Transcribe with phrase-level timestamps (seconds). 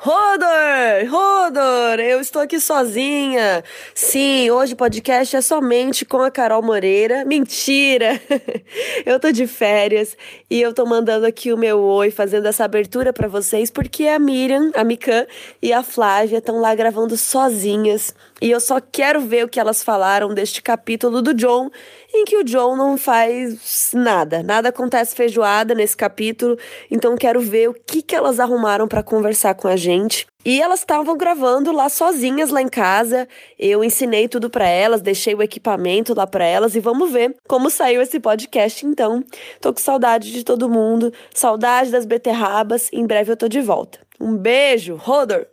[0.00, 1.10] Rodor!
[1.10, 1.98] Rodor!
[1.98, 3.64] Eu estou aqui sozinha.
[3.92, 7.24] Sim, hoje o podcast é somente com a Carol Moreira.
[7.24, 8.20] Mentira!
[9.04, 10.16] eu tô de férias
[10.48, 14.20] e eu tô mandando aqui o meu oi, fazendo essa abertura para vocês, porque a
[14.20, 15.26] Miriam, a Mikan
[15.60, 18.14] e a Flávia estão lá gravando sozinhas.
[18.40, 21.70] E eu só quero ver o que elas falaram deste capítulo do John,
[22.14, 24.42] em que o John não faz nada.
[24.44, 26.56] Nada acontece feijoada nesse capítulo,
[26.88, 30.26] então quero ver o que, que elas arrumaram para conversar com a gente.
[30.44, 33.26] E elas estavam gravando lá sozinhas lá em casa.
[33.58, 37.68] Eu ensinei tudo para elas, deixei o equipamento lá para elas e vamos ver como
[37.68, 39.22] saiu esse podcast então.
[39.60, 42.88] Tô com saudade de todo mundo, saudade das beterrabas.
[42.92, 43.98] Em breve eu tô de volta.
[44.20, 45.44] Um beijo, Rodor.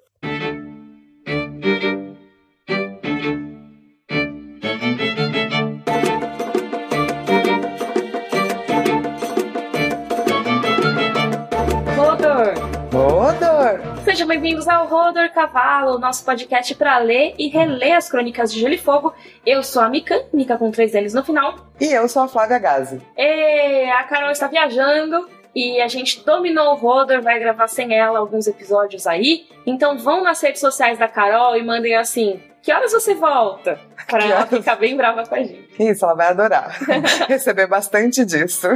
[14.15, 18.73] Sejam bem-vindos ao Rodor Cavalo, nosso podcast para ler e reler as crônicas de Gelo
[18.73, 19.13] e Fogo.
[19.45, 21.67] Eu sou a Mika, Mika com três L's no final.
[21.81, 23.01] E eu sou a Flávia Gazi.
[23.17, 28.19] E a Carol está viajando e a gente dominou o Rodor, vai gravar sem ela
[28.19, 29.47] alguns episódios aí.
[29.65, 33.79] Então vão nas redes sociais da Carol e mandem assim: que horas você volta?
[34.07, 35.67] Pra ela ficar bem brava com a gente.
[35.79, 36.77] Isso, ela vai adorar.
[37.27, 38.67] Receber bastante disso.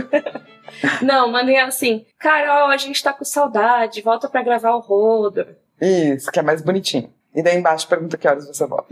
[1.01, 5.45] Não, mandem assim, Carol, a gente tá com saudade, volta pra gravar o Rodo.
[5.79, 7.13] Isso, que é mais bonitinho.
[7.35, 8.87] E daí embaixo pergunta que horas você volta.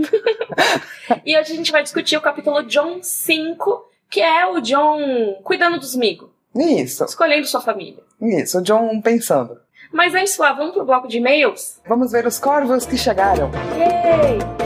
[1.26, 5.80] e hoje a gente vai discutir o capítulo John 5, que é o John cuidando
[5.80, 6.37] dos migos.
[6.58, 7.06] Isso.
[7.06, 8.04] Escolhendo sua família.
[8.22, 9.60] Isso, o John pensando.
[9.92, 11.80] Mas antes, lá, vamos pro bloco de e-mails?
[11.88, 13.52] Vamos ver os corvos que chegaram.
[13.78, 14.58] Yay!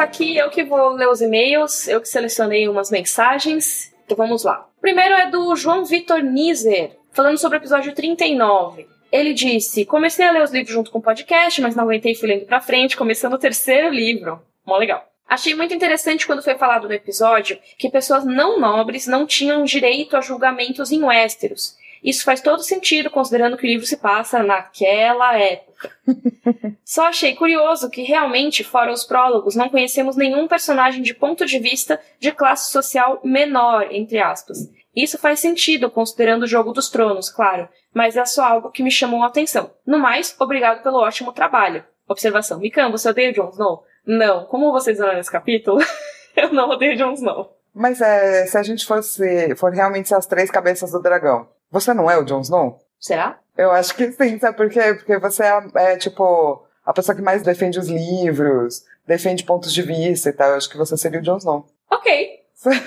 [0.00, 3.92] tá aqui, eu que vou ler os e-mails, eu que selecionei umas mensagens.
[4.06, 4.66] Então vamos lá.
[4.80, 8.88] Primeiro é do João Vitor Nizer, falando sobre o episódio 39.
[9.12, 12.14] Ele disse: Comecei a ler os livros junto com o podcast, mas não aguentei e
[12.14, 14.40] fui lendo pra frente, começando o terceiro livro.
[14.66, 15.06] Mó legal.
[15.28, 20.16] Achei muito interessante quando foi falado no episódio que pessoas não nobres não tinham direito
[20.16, 21.78] a julgamentos em Westeros.
[22.02, 25.90] Isso faz todo sentido, considerando que o livro se passa naquela época.
[26.84, 31.58] Só achei curioso que realmente, fora os prólogos, não conhecemos nenhum personagem de ponto de
[31.58, 34.58] vista de classe social menor, entre aspas.
[34.96, 38.90] Isso faz sentido, considerando o Jogo dos Tronos, claro, mas é só algo que me
[38.90, 39.70] chamou a atenção.
[39.86, 41.84] No mais, obrigado pelo ótimo trabalho.
[42.08, 42.58] Observação.
[42.58, 43.84] Mikan, você odeia Jon Snow?
[44.10, 44.44] Não.
[44.46, 45.78] Como vocês viram nesse capítulo,
[46.36, 47.56] eu não odeio Jon Snow.
[47.72, 51.94] Mas é, se a gente fosse for realmente ser as três cabeças do dragão, você
[51.94, 52.80] não é o Jon Snow?
[52.98, 53.38] Será?
[53.56, 54.94] Eu acho que sim, sabe por quê?
[54.94, 59.82] Porque você é, é, tipo, a pessoa que mais defende os livros, defende pontos de
[59.82, 60.50] vista e tal.
[60.50, 61.66] Eu acho que você seria o Jon Snow.
[61.88, 62.40] Ok.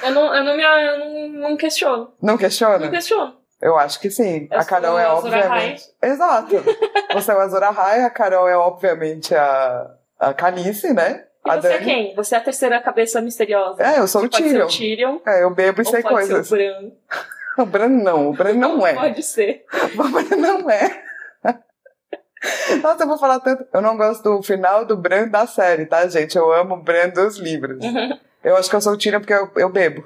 [0.04, 2.14] eu não, eu não, me, eu não, não questiono.
[2.22, 2.80] Não questiona?
[2.80, 3.38] Não questiono.
[3.62, 4.50] Eu acho que sim.
[4.52, 5.84] Eu a Carol é obviamente.
[6.02, 6.58] Exato.
[7.14, 9.90] Você é o Azor Ahai, a Carol é obviamente a,
[10.30, 11.26] a Canice, né?
[11.46, 11.76] E a você é Dani.
[11.76, 12.16] é quem?
[12.16, 13.84] Você é a terceira cabeça misteriosa.
[13.84, 14.66] É, eu sou o Tyrion.
[14.66, 15.20] o Tyrion.
[15.28, 16.48] É, eu bebo e sei pode coisas.
[16.48, 16.92] Ser o Bran.
[17.56, 18.96] O Bran não, o Bran não é.
[18.96, 19.64] Pode ser.
[19.94, 21.04] O Bran não é.
[22.82, 23.66] Nossa, eu vou falar tanto.
[23.72, 26.36] Eu não gosto do final do Bran da série, tá, gente?
[26.36, 27.84] Eu amo o Bran dos livros.
[27.86, 28.18] Uhum.
[28.44, 30.04] Eu acho que eu sou Tyrion porque eu, eu bebo.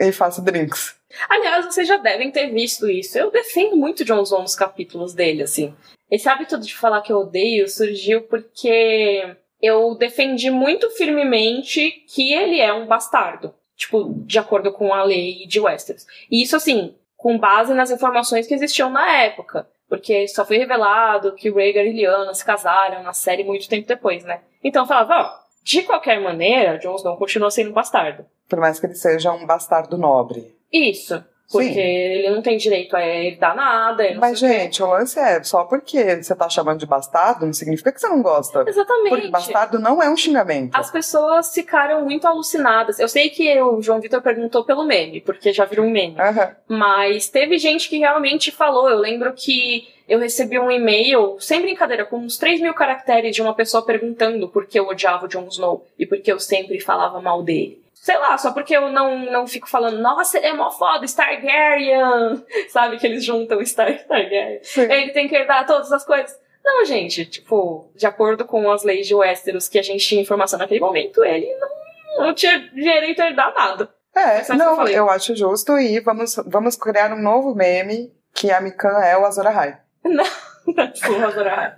[0.00, 0.96] E faço drinks.
[1.28, 3.18] Aliás, vocês já devem ter visto isso.
[3.18, 5.74] Eu defendo muito Jon Snow nos capítulos dele, assim.
[6.10, 12.60] Esse hábito de falar que eu odeio surgiu porque eu defendi muito firmemente que ele
[12.60, 16.06] é um bastardo tipo, de acordo com a lei de Westeros.
[16.30, 19.66] E isso, assim, com base nas informações que existiam na época.
[19.88, 24.22] Porque só foi revelado que Rhaegar e Lyanna se casaram na série muito tempo depois,
[24.22, 24.42] né?
[24.62, 25.32] Então eu falava, ó,
[25.64, 28.24] de qualquer maneira, Jon Snow continua sendo um bastardo.
[28.50, 30.54] Por mais que ele seja um bastardo nobre.
[30.72, 31.24] Isso.
[31.50, 31.80] Porque Sim.
[31.80, 34.04] ele não tem direito a herdar nada.
[34.20, 38.00] Mas, gente, o lance é só porque você tá chamando de bastardo não significa que
[38.00, 38.64] você não gosta.
[38.68, 39.08] Exatamente.
[39.08, 40.76] Porque bastardo não é um xingamento.
[40.76, 43.00] As pessoas ficaram muito alucinadas.
[43.00, 46.14] Eu sei que o João Vitor perguntou pelo meme, porque já virou um meme.
[46.14, 46.76] Uhum.
[46.76, 48.88] Mas teve gente que realmente falou.
[48.88, 53.42] Eu lembro que eu recebi um e-mail, sem brincadeira, com uns 3 mil caracteres de
[53.42, 56.78] uma pessoa perguntando por que eu odiava o Jon Snow e por que eu sempre
[56.78, 60.52] falava mal dele sei lá, só porque eu não, não fico falando, nossa, ele é
[60.54, 64.60] mó foda, Stargaryen, sabe, que eles juntam Star Targaryen.
[64.76, 66.34] Ele tem que herdar todas as coisas.
[66.64, 70.58] Não, gente, tipo, de acordo com as leis de Westeros que a gente tinha informação
[70.58, 73.94] naquele momento, ele não, não tinha direito a herdar nada.
[74.14, 78.60] É, não, eu, eu, acho justo e vamos, vamos criar um novo meme que a
[78.60, 79.78] Mikan é o Azor Ahai.
[80.02, 80.24] Não,
[80.66, 81.74] não sou o Azor Ahai.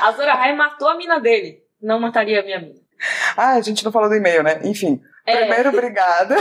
[0.00, 2.80] Azor Ahai matou a mina dele, não mataria a minha mina.
[3.36, 4.60] Ah, a gente não falou do e-mail, né?
[4.64, 5.09] Enfim, É.
[5.38, 6.36] Primeiro, obrigada.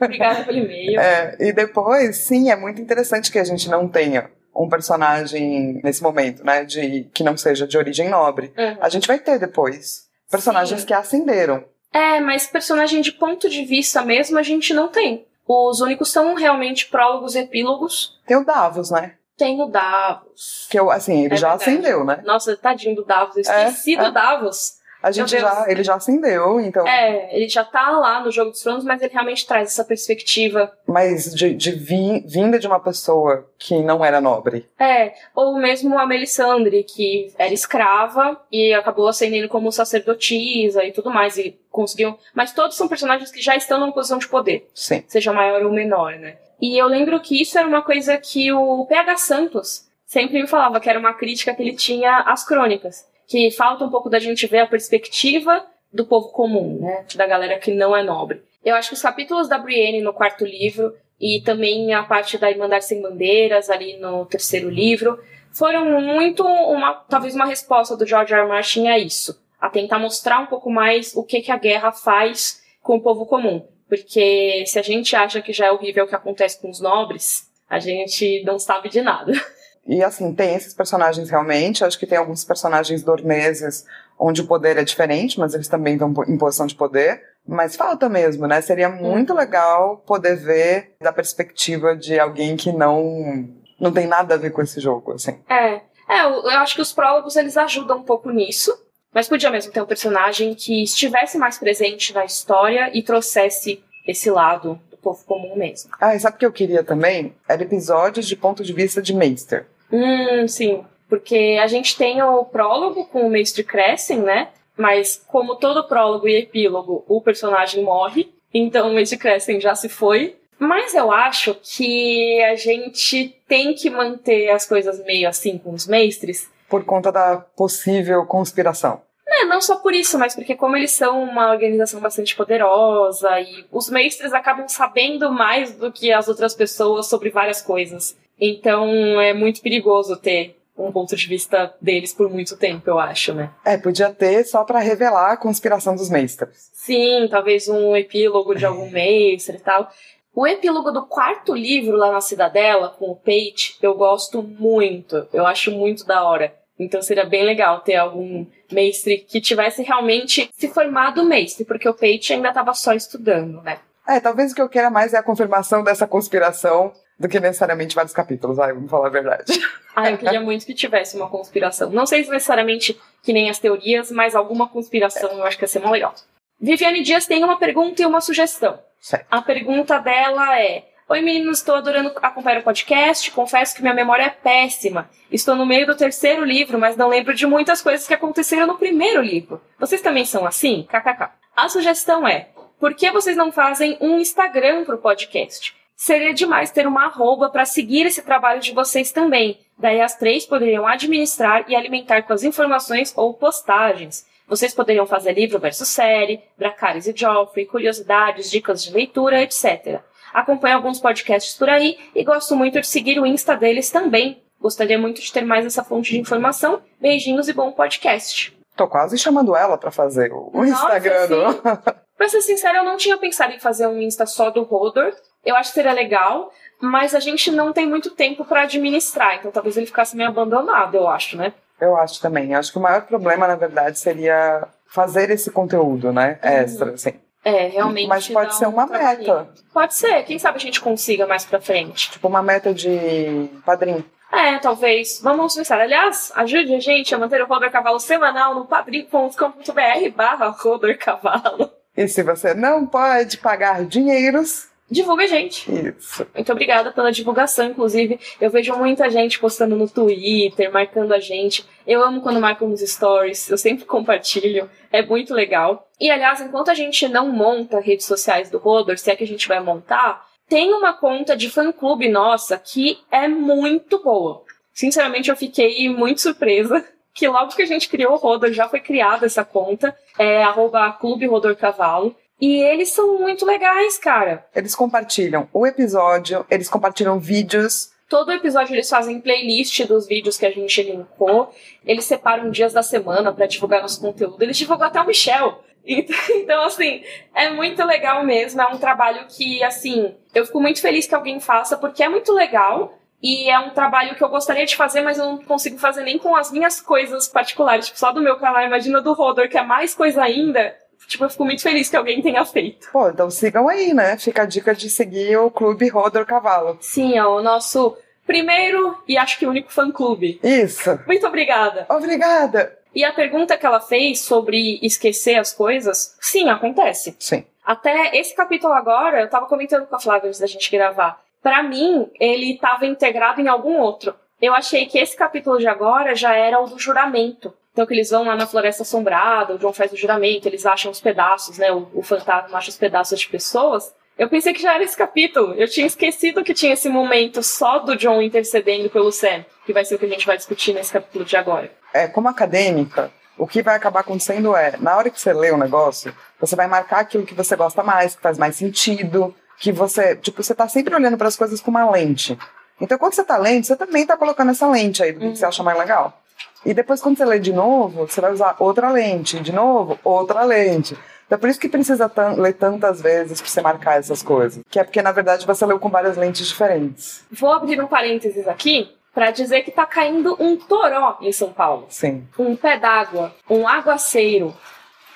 [0.00, 1.00] Obrigada pelo e-mail.
[1.00, 6.02] É, e depois, sim, é muito interessante que a gente não tenha um personagem nesse
[6.02, 6.64] momento, né?
[6.64, 8.52] De, que não seja de origem nobre.
[8.56, 8.76] Uhum.
[8.80, 10.86] A gente vai ter depois personagens Sim.
[10.86, 11.64] que ascenderam.
[11.92, 15.26] É, mas personagem de ponto de vista mesmo a gente não tem.
[15.46, 18.18] Os únicos são realmente prólogos e epílogos.
[18.26, 19.14] Tem o Davos, né?
[19.36, 20.66] Tem o Davos.
[20.70, 21.70] Que eu, assim, ele É já verdade.
[21.70, 22.22] acendeu, né?
[22.24, 23.36] Nossa, tadinho do Davos.
[23.36, 24.02] Eu É, esqueci é.
[24.04, 24.75] do Davos.
[25.06, 26.86] A gente já, ele já acendeu, então.
[26.86, 30.72] É, ele já tá lá no Jogo dos Tronos, mas ele realmente traz essa perspectiva.
[30.86, 34.68] Mas de, de vi- vinda de uma pessoa que não era nobre.
[34.78, 41.10] É, ou mesmo a Melisandre, que era escrava e acabou ascendendo como sacerdotisa e tudo
[41.10, 42.18] mais, e conseguiu.
[42.34, 44.68] Mas todos são personagens que já estão numa posição de poder.
[44.74, 45.04] Sim.
[45.06, 46.36] seja maior ou menor, né?
[46.60, 50.80] E eu lembro que isso era uma coisa que o PH Santos sempre me falava,
[50.80, 53.04] que era uma crítica que ele tinha às crônicas.
[53.26, 57.04] Que falta um pouco da gente ver a perspectiva do povo comum, né?
[57.14, 58.42] Da galera que não é nobre.
[58.64, 62.50] Eu acho que os capítulos da Brienne no quarto livro e também a parte da
[62.50, 65.18] Irmandade Sem Bandeiras ali no terceiro livro
[65.50, 68.42] foram muito uma talvez uma resposta do George R.
[68.42, 68.48] R.
[68.48, 72.62] Martin a isso, a tentar mostrar um pouco mais o que que a guerra faz
[72.82, 76.14] com o povo comum, porque se a gente acha que já é horrível o que
[76.14, 79.32] acontece com os nobres, a gente não sabe de nada.
[79.86, 81.84] E assim, tem esses personagens realmente.
[81.84, 83.86] Acho que tem alguns personagens dorneses
[84.18, 87.22] onde o poder é diferente, mas eles também estão em posição de poder.
[87.46, 88.60] Mas falta mesmo, né?
[88.60, 93.48] Seria muito legal poder ver da perspectiva de alguém que não
[93.78, 95.38] não tem nada a ver com esse jogo, assim.
[95.48, 95.74] É,
[96.08, 98.76] é, eu eu acho que os prólogos eles ajudam um pouco nisso,
[99.14, 104.30] mas podia mesmo ter um personagem que estivesse mais presente na história e trouxesse esse
[104.30, 105.90] lado do povo comum mesmo.
[106.00, 107.34] Ah, e sabe o que eu queria também?
[107.48, 109.66] Era episódios de ponto de vista de Meister.
[109.92, 110.84] Hum, sim.
[111.08, 114.48] Porque a gente tem o prólogo com o Mestre Crescem, né?
[114.76, 118.28] Mas como todo prólogo e epílogo, o personagem morre.
[118.52, 120.36] Então o Mestre Crescem já se foi.
[120.58, 125.86] Mas eu acho que a gente tem que manter as coisas meio assim com os
[125.86, 126.50] mestres.
[126.68, 129.02] Por conta da possível conspiração.
[129.28, 133.66] É, não só por isso, mas porque como eles são uma organização bastante poderosa e
[133.70, 138.16] os mestres acabam sabendo mais do que as outras pessoas sobre várias coisas.
[138.40, 143.32] Então é muito perigoso ter um ponto de vista deles por muito tempo, eu acho,
[143.32, 143.50] né?
[143.64, 146.70] É, podia ter só pra revelar a conspiração dos Meisters.
[146.72, 149.90] Sim, talvez um epílogo de algum mestre e tal.
[150.34, 155.26] O epílogo do quarto livro lá na Cidadela, com o Pate, eu gosto muito.
[155.32, 156.54] Eu acho muito da hora.
[156.78, 161.94] Então seria bem legal ter algum mestre que tivesse realmente se formado mestre, porque o
[161.94, 163.78] Pate ainda estava só estudando, né?
[164.06, 167.94] É, talvez o que eu queira mais é a confirmação dessa conspiração do que necessariamente
[167.94, 169.52] vários capítulos, vai, vamos falar a verdade.
[169.94, 171.88] Ah, eu queria muito que tivesse uma conspiração.
[171.88, 175.68] Não sei se necessariamente que nem as teorias, mas alguma conspiração eu acho que ia
[175.68, 176.14] ser mó legal.
[176.60, 178.78] Viviane Dias tem uma pergunta e uma sugestão.
[179.00, 179.26] Certo.
[179.30, 183.30] A pergunta dela é: Oi meninos, estou adorando acompanhar o podcast.
[183.30, 185.08] Confesso que minha memória é péssima.
[185.30, 188.76] Estou no meio do terceiro livro, mas não lembro de muitas coisas que aconteceram no
[188.76, 189.60] primeiro livro.
[189.78, 190.86] Vocês também são assim?
[190.90, 191.30] KKK.
[191.56, 192.48] A sugestão é:
[192.78, 195.74] por que vocês não fazem um Instagram pro podcast?
[195.96, 199.58] Seria demais ter uma arroba para seguir esse trabalho de vocês também.
[199.78, 204.26] Daí as três poderiam administrar e alimentar com as informações ou postagens.
[204.46, 210.00] Vocês poderiam fazer livro versus série, Dracarys e Joffrey, curiosidades, dicas de leitura, etc.
[210.34, 214.42] Acompanho alguns podcasts por aí e gosto muito de seguir o Insta deles também.
[214.60, 216.82] Gostaria muito de ter mais essa fonte de informação.
[217.00, 218.56] Beijinhos e bom podcast.
[218.76, 222.04] Tô quase chamando ela pra fazer o, Nossa, Instagram do.
[222.16, 225.12] Pra ser sincera, eu não tinha pensado em fazer um Insta só do Rodor.
[225.46, 229.50] Eu acho que seria legal, mas a gente não tem muito tempo pra administrar, então
[229.50, 231.54] talvez ele ficasse meio abandonado, eu acho, né?
[231.80, 232.54] Eu acho também.
[232.54, 236.38] Acho que o maior problema, na verdade, seria fazer esse conteúdo, né?
[236.42, 236.50] Uhum.
[236.50, 237.12] Extra, assim.
[237.44, 238.08] É, realmente.
[238.08, 239.48] Mas pode ser um uma meta.
[239.72, 242.10] Pode ser, quem sabe a gente consiga mais pra frente.
[242.10, 244.04] Tipo, uma meta de padrinho.
[244.32, 245.20] É, talvez.
[245.22, 245.80] Vamos pensar.
[245.80, 251.70] Aliás, ajude a gente a manter o Rodor Cavalo semanal no padrim.com.br barra Rodor Cavalo.
[251.96, 255.68] E se você não pode pagar dinheiros, Divulga a gente.
[255.70, 256.26] isso.
[256.34, 258.20] Muito obrigada pela divulgação, inclusive.
[258.40, 261.66] Eu vejo muita gente postando no Twitter, marcando a gente.
[261.86, 264.70] Eu amo quando marcam nos stories, eu sempre compartilho.
[264.92, 265.88] É muito legal.
[266.00, 269.26] E, aliás, enquanto a gente não monta redes sociais do Rodor, se é que a
[269.26, 274.44] gente vai montar, tem uma conta de fã-clube nossa que é muito boa.
[274.72, 276.84] Sinceramente, eu fiquei muito surpresa
[277.16, 279.96] que logo que a gente criou o Rodor, já foi criada essa conta.
[280.18, 282.14] É arroba Clube Rodor Cavalo.
[282.40, 284.46] E eles são muito legais, cara.
[284.54, 287.90] Eles compartilham o episódio, eles compartilham vídeos.
[288.08, 291.52] Todo episódio eles fazem playlist dos vídeos que a gente linkou.
[291.84, 294.40] Eles separam dias da semana pra divulgar nosso conteúdo.
[294.42, 295.62] Eles divulgam até o Michel.
[295.88, 297.00] Então, assim,
[297.32, 298.60] é muito legal mesmo.
[298.60, 302.32] É um trabalho que, assim, eu fico muito feliz que alguém faça, porque é muito
[302.32, 302.98] legal.
[303.22, 306.18] E é um trabalho que eu gostaria de fazer, mas eu não consigo fazer nem
[306.18, 307.86] com as minhas coisas particulares.
[307.86, 310.76] Tipo, só do meu canal, imagina do Rodor, que é mais coisa ainda.
[311.06, 312.90] Tipo, eu fico muito feliz que alguém tenha feito.
[312.90, 314.16] Pô, então sigam aí, né?
[314.18, 316.78] Fica a dica de seguir o Clube Rodor Cavalo.
[316.80, 320.40] Sim, é o nosso primeiro e acho que único fã-clube.
[320.42, 320.98] Isso.
[321.06, 321.86] Muito obrigada.
[321.88, 322.76] Obrigada.
[322.94, 327.14] E a pergunta que ela fez sobre esquecer as coisas, sim, acontece.
[327.18, 327.44] Sim.
[327.64, 331.20] Até esse capítulo agora, eu tava comentando com a Flávia antes da gente gravar.
[331.42, 334.14] Para mim, ele estava integrado em algum outro.
[334.40, 337.52] Eu achei que esse capítulo de agora já era o do juramento.
[337.76, 340.90] Então que eles vão lá na Floresta Assombrada, o John faz o juramento, eles acham
[340.90, 341.70] os pedaços, né?
[341.70, 343.92] O, o fantasma acha os pedaços de pessoas.
[344.18, 345.52] Eu pensei que já era esse capítulo.
[345.52, 349.84] Eu tinha esquecido que tinha esse momento só do John intercedendo pelo Sam, que vai
[349.84, 351.70] ser o que a gente vai discutir nesse capítulo de agora.
[351.92, 355.58] É, como acadêmica, o que vai acabar acontecendo é, na hora que você lê o
[355.58, 360.16] negócio, você vai marcar aquilo que você gosta mais, que faz mais sentido, que você,
[360.16, 362.38] tipo, você tá sempre olhando para as coisas com uma lente.
[362.80, 365.44] Então, quando você tá lendo, você também tá colocando essa lente aí do que você
[365.44, 366.22] acha mais legal.
[366.66, 370.42] E depois, quando você lê de novo, você vai usar outra lente, de novo, outra
[370.42, 370.98] lente.
[371.24, 374.64] Então, por isso que precisa ler tantas vezes pra você marcar essas coisas.
[374.68, 377.24] Que é porque, na verdade, você leu com várias lentes diferentes.
[377.30, 381.86] Vou abrir um parênteses aqui para dizer que tá caindo um toró em São Paulo.
[381.88, 382.26] Sim.
[382.36, 384.52] Um pé d'água, um aguaceiro.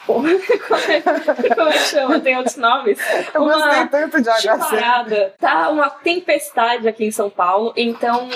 [0.06, 0.38] Como é,
[1.54, 2.20] como é que chama?
[2.20, 2.98] Tem outros nomes?
[3.34, 4.64] Eu gostei tanto de aguaceiro.
[4.64, 5.34] chuvarada.
[5.38, 8.28] Tá uma tempestade aqui em São Paulo, então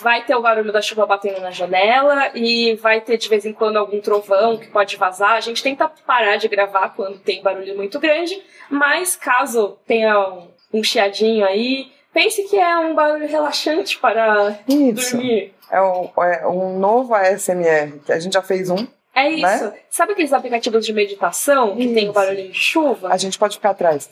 [0.00, 3.52] vai ter o barulho da chuva batendo na janela e vai ter de vez em
[3.52, 5.32] quando algum trovão que pode vazar.
[5.32, 10.48] A gente tenta parar de gravar quando tem barulho muito grande, mas caso tenha um,
[10.72, 15.16] um chiadinho aí, pense que é um barulho relaxante para Isso.
[15.16, 15.54] dormir.
[15.70, 18.86] É um, é um novo ASMR, que a gente já fez um.
[19.14, 19.72] É isso.
[19.88, 22.02] Sabe aqueles aplicativos de meditação que tem o Né?
[22.02, 22.12] Isso.
[22.12, 23.08] barulhinho de chuva?
[23.08, 24.10] A gente pode ficar atrás.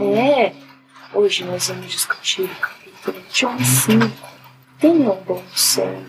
[0.00, 0.52] É.
[1.14, 2.48] Hoje nós vamos discutir
[3.30, 4.10] John 5.
[4.80, 6.06] Tenha um bom sono.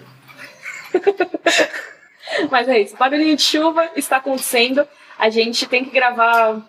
[2.49, 2.95] Mas é isso.
[2.97, 4.87] Barulhinho de chuva está acontecendo.
[5.17, 6.61] A gente tem que gravar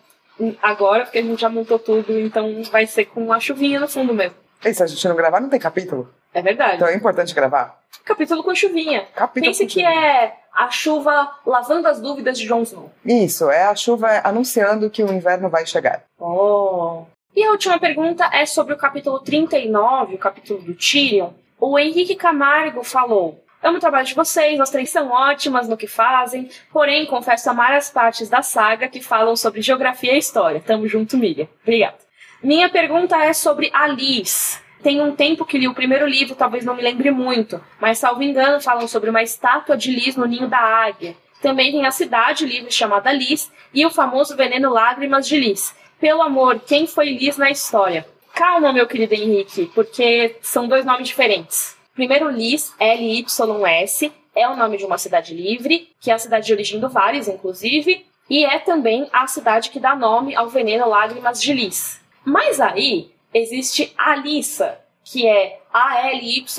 [0.62, 4.12] agora, porque a gente já montou tudo, então vai ser com uma chuvinha no fundo
[4.14, 4.37] mesmo.
[4.64, 6.11] E se a gente não gravar, não tem capítulo.
[6.33, 6.76] É verdade.
[6.76, 7.78] Então é importante gravar.
[8.04, 9.07] Capítulo com chuvinha.
[9.14, 10.00] Capítulo Pense com que chuvinha.
[10.25, 12.90] é a chuva lavando as dúvidas de Jon Snow.
[13.04, 16.02] Isso, é a chuva anunciando que o inverno vai chegar.
[16.19, 17.04] Oh.
[17.37, 21.31] E a última pergunta é sobre o capítulo 39, o capítulo do Tyrion.
[21.59, 25.88] O Henrique Camargo falou: Amo o trabalho de vocês, as três são ótimas no que
[25.88, 30.62] fazem, porém confesso amar as partes da saga que falam sobre geografia e história.
[30.64, 31.49] Tamo junto, Miriam.
[31.62, 31.97] Obrigada.
[32.41, 34.61] Minha pergunta é sobre Alice.
[34.81, 38.23] Tem um tempo que li o primeiro livro, talvez não me lembre muito, mas salvo
[38.23, 41.17] engano falam sobre uma estátua de Liz no ninho da águia.
[41.43, 45.75] Também tem a cidade livre chamada Liz e o famoso veneno Lágrimas de Liz.
[46.00, 48.06] Pelo amor, quem foi Liz na história?
[48.34, 51.76] Calma, meu querido Henrique, porque são dois nomes diferentes.
[51.94, 56.52] Primeiro, Liz, L-Y-S, é o nome de uma cidade livre, que é a cidade de
[56.52, 61.40] origem do Varys, inclusive, e é também a cidade que dá nome ao veneno Lágrimas
[61.40, 62.00] de Liz.
[62.24, 66.54] Mas aí existe Alissa, que é A-L-Y-S-S-A,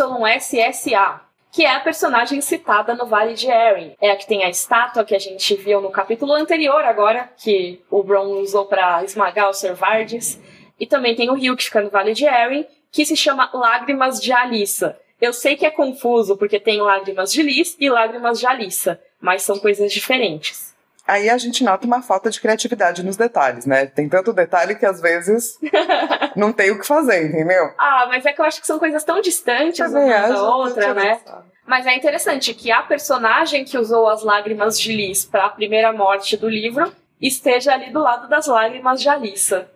[1.55, 3.93] que é a personagem citada no Vale de Arryn.
[4.01, 7.81] É a que tem a estátua que a gente viu no capítulo anterior agora, que
[7.89, 10.38] o Bron usou para esmagar os Servardes.
[10.77, 14.19] E também tem o rio que fica no Vale de Arryn, que se chama Lágrimas
[14.19, 15.00] de Alissa.
[15.21, 19.41] Eu sei que é confuso, porque tem Lágrimas de Liz e Lágrimas de Alissa, mas
[19.41, 20.75] são coisas diferentes.
[21.07, 23.85] Aí a gente nota uma falta de criatividade nos detalhes, né?
[23.85, 25.59] Tem tanto detalhe que às vezes
[26.35, 27.71] não tem o que fazer, entendeu?
[27.77, 31.19] Ah, mas é que eu acho que são coisas tão distantes uma da outra, né?
[31.65, 35.91] Mas é interessante que a personagem que usou as lágrimas de Liz para a primeira
[35.91, 39.67] morte do livro esteja ali do lado das lágrimas de Alissa.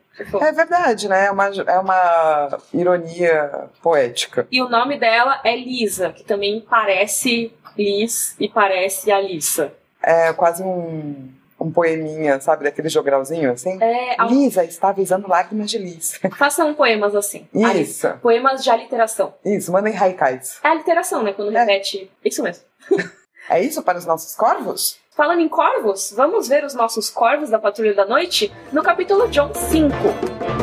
[0.42, 1.28] É verdade, né?
[1.28, 4.48] É uma, é uma ironia poética.
[4.52, 9.72] E o nome dela é Lisa, que também parece Liz e parece Alissa.
[10.02, 11.30] É quase um,
[11.60, 12.64] um poeminha, sabe?
[12.64, 13.78] Daquele jogralzinho assim.
[13.82, 16.20] É, al- Lisa está avisando lágrimas de Liz.
[16.38, 17.48] façam poemas assim.
[17.56, 19.34] Ali- Isso, Poemas de aliteração.
[19.44, 20.60] isso, mandem haikais.
[20.64, 21.34] É aliteração, né?
[21.34, 21.60] Quando É.
[21.60, 22.10] repete.
[22.24, 22.64] Isso mesmo.
[23.50, 24.98] É isso para os nossos corvos?
[25.16, 29.54] Falando em corvos, vamos ver os nossos corvos da Patrulha da Noite no capítulo John
[29.54, 30.59] 5.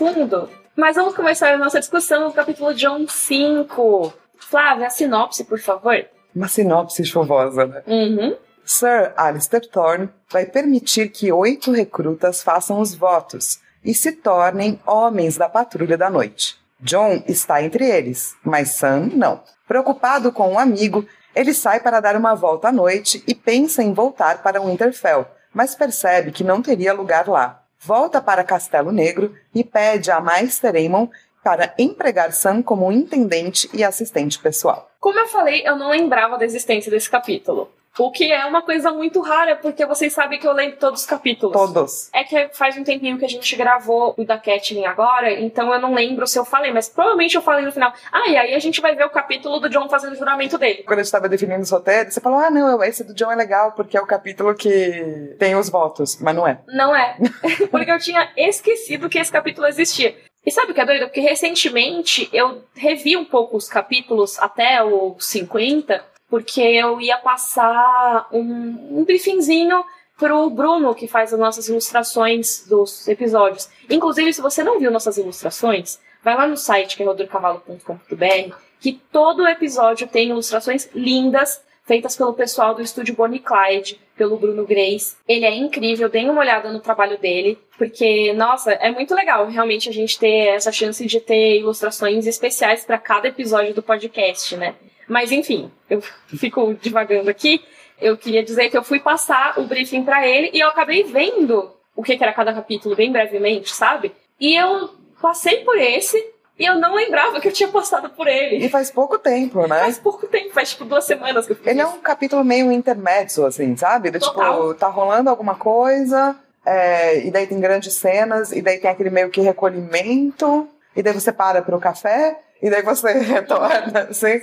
[0.00, 4.14] Fundo, mas vamos começar a nossa discussão no capítulo John 5.
[4.38, 6.06] Flávia, a sinopse, por favor.
[6.34, 7.82] Uma sinopse chuvosa, né?
[7.86, 8.34] Uhum.
[8.64, 15.36] Sir Alistair Thorne vai permitir que oito recrutas façam os votos e se tornem homens
[15.36, 16.58] da patrulha da noite.
[16.80, 19.42] John está entre eles, mas Sam não.
[19.68, 23.92] Preocupado com um amigo, ele sai para dar uma volta à noite e pensa em
[23.92, 27.59] voltar para Winterfell, mas percebe que não teria lugar lá.
[27.82, 31.08] Volta para Castelo Negro e pede a Maester Aemon
[31.42, 34.90] para empregar Sam como intendente e assistente pessoal.
[35.00, 37.72] Como eu falei, eu não lembrava da existência desse capítulo.
[37.98, 41.06] O que é uma coisa muito rara, porque vocês sabem que eu lembro todos os
[41.06, 41.52] capítulos.
[41.52, 42.10] Todos.
[42.14, 45.80] É que faz um tempinho que a gente gravou o da Catelyn agora, então eu
[45.80, 47.92] não lembro se eu falei, mas provavelmente eu falei no final.
[48.12, 50.84] Ah, e aí a gente vai ver o capítulo do John fazendo o juramento dele.
[50.84, 53.36] Quando a gente estava definindo os roteiros, você falou: ah, não, esse do John é
[53.36, 56.60] legal porque é o capítulo que tem os votos, mas não é.
[56.68, 57.16] Não é.
[57.70, 60.16] porque eu tinha esquecido que esse capítulo existia.
[60.44, 61.06] E sabe o que é doido?
[61.06, 68.28] Porque recentemente eu revi um pouco os capítulos até o 50 porque eu ia passar
[68.32, 69.84] um, um briefingzinho
[70.16, 73.68] pro Bruno, que faz as nossas ilustrações dos episódios.
[73.88, 79.00] Inclusive, se você não viu nossas ilustrações, vai lá no site que é rodorcavalo.com.br, que
[79.10, 85.16] todo episódio tem ilustrações lindas feitas pelo pessoal do estúdio Bonnie Clyde, pelo Bruno Grace.
[85.26, 89.88] Ele é incrível, deem uma olhada no trabalho dele, porque, nossa, é muito legal realmente
[89.88, 94.76] a gente ter essa chance de ter ilustrações especiais para cada episódio do podcast, né?
[95.10, 96.00] Mas enfim, eu
[96.38, 97.60] fico divagando aqui.
[98.00, 101.72] Eu queria dizer que eu fui passar o briefing para ele e eu acabei vendo
[101.96, 104.14] o que era cada capítulo bem brevemente, sabe?
[104.38, 104.90] E eu
[105.20, 106.16] passei por esse
[106.56, 108.64] e eu não lembrava que eu tinha passado por ele.
[108.64, 109.80] E faz pouco tempo, né?
[109.80, 111.96] Faz pouco tempo, faz tipo duas semanas que eu fiz Ele é isso.
[111.96, 114.12] um capítulo meio intermédio, assim, sabe?
[114.12, 114.52] Do, Total.
[114.52, 119.10] tipo, tá rolando alguma coisa, é, e daí tem grandes cenas, e daí tem aquele
[119.10, 124.40] meio que recolhimento, e daí você para pro café, e daí você retorna, assim.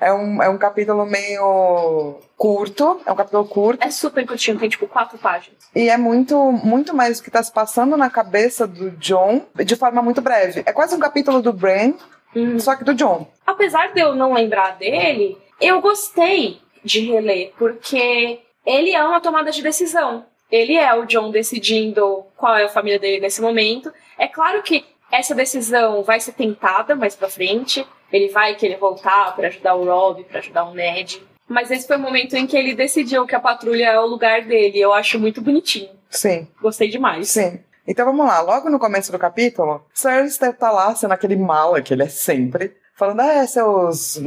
[0.00, 4.68] É um, é um capítulo meio curto, é um capítulo curto, É super curtinho, tem
[4.68, 5.58] tipo quatro páginas.
[5.74, 9.76] e é muito, muito mais o que tá se passando na cabeça do John, de
[9.76, 10.62] forma muito breve.
[10.64, 11.92] É quase um capítulo do Bran,
[12.34, 12.60] Hum.
[12.60, 13.26] só que do John.
[13.44, 19.50] Apesar de eu não lembrar dele, eu gostei de reler, porque ele é uma tomada
[19.50, 20.24] de decisão.
[20.50, 23.92] Ele é o John decidindo qual é a família dele nesse momento.
[24.16, 27.86] É claro que essa decisão vai ser tentada mais pra frente.
[28.12, 31.22] Ele vai querer voltar pra ajudar o Rob, pra ajudar o Ned.
[31.48, 34.42] Mas esse foi o momento em que ele decidiu que a patrulha é o lugar
[34.42, 34.78] dele.
[34.78, 35.90] Eu acho muito bonitinho.
[36.08, 36.48] Sim.
[36.60, 37.28] Gostei demais.
[37.28, 37.60] Sim.
[37.86, 41.92] Então vamos lá, logo no começo do capítulo, Cersei tá lá sendo aquele mala que
[41.92, 44.20] ele é sempre, falando, ah, seus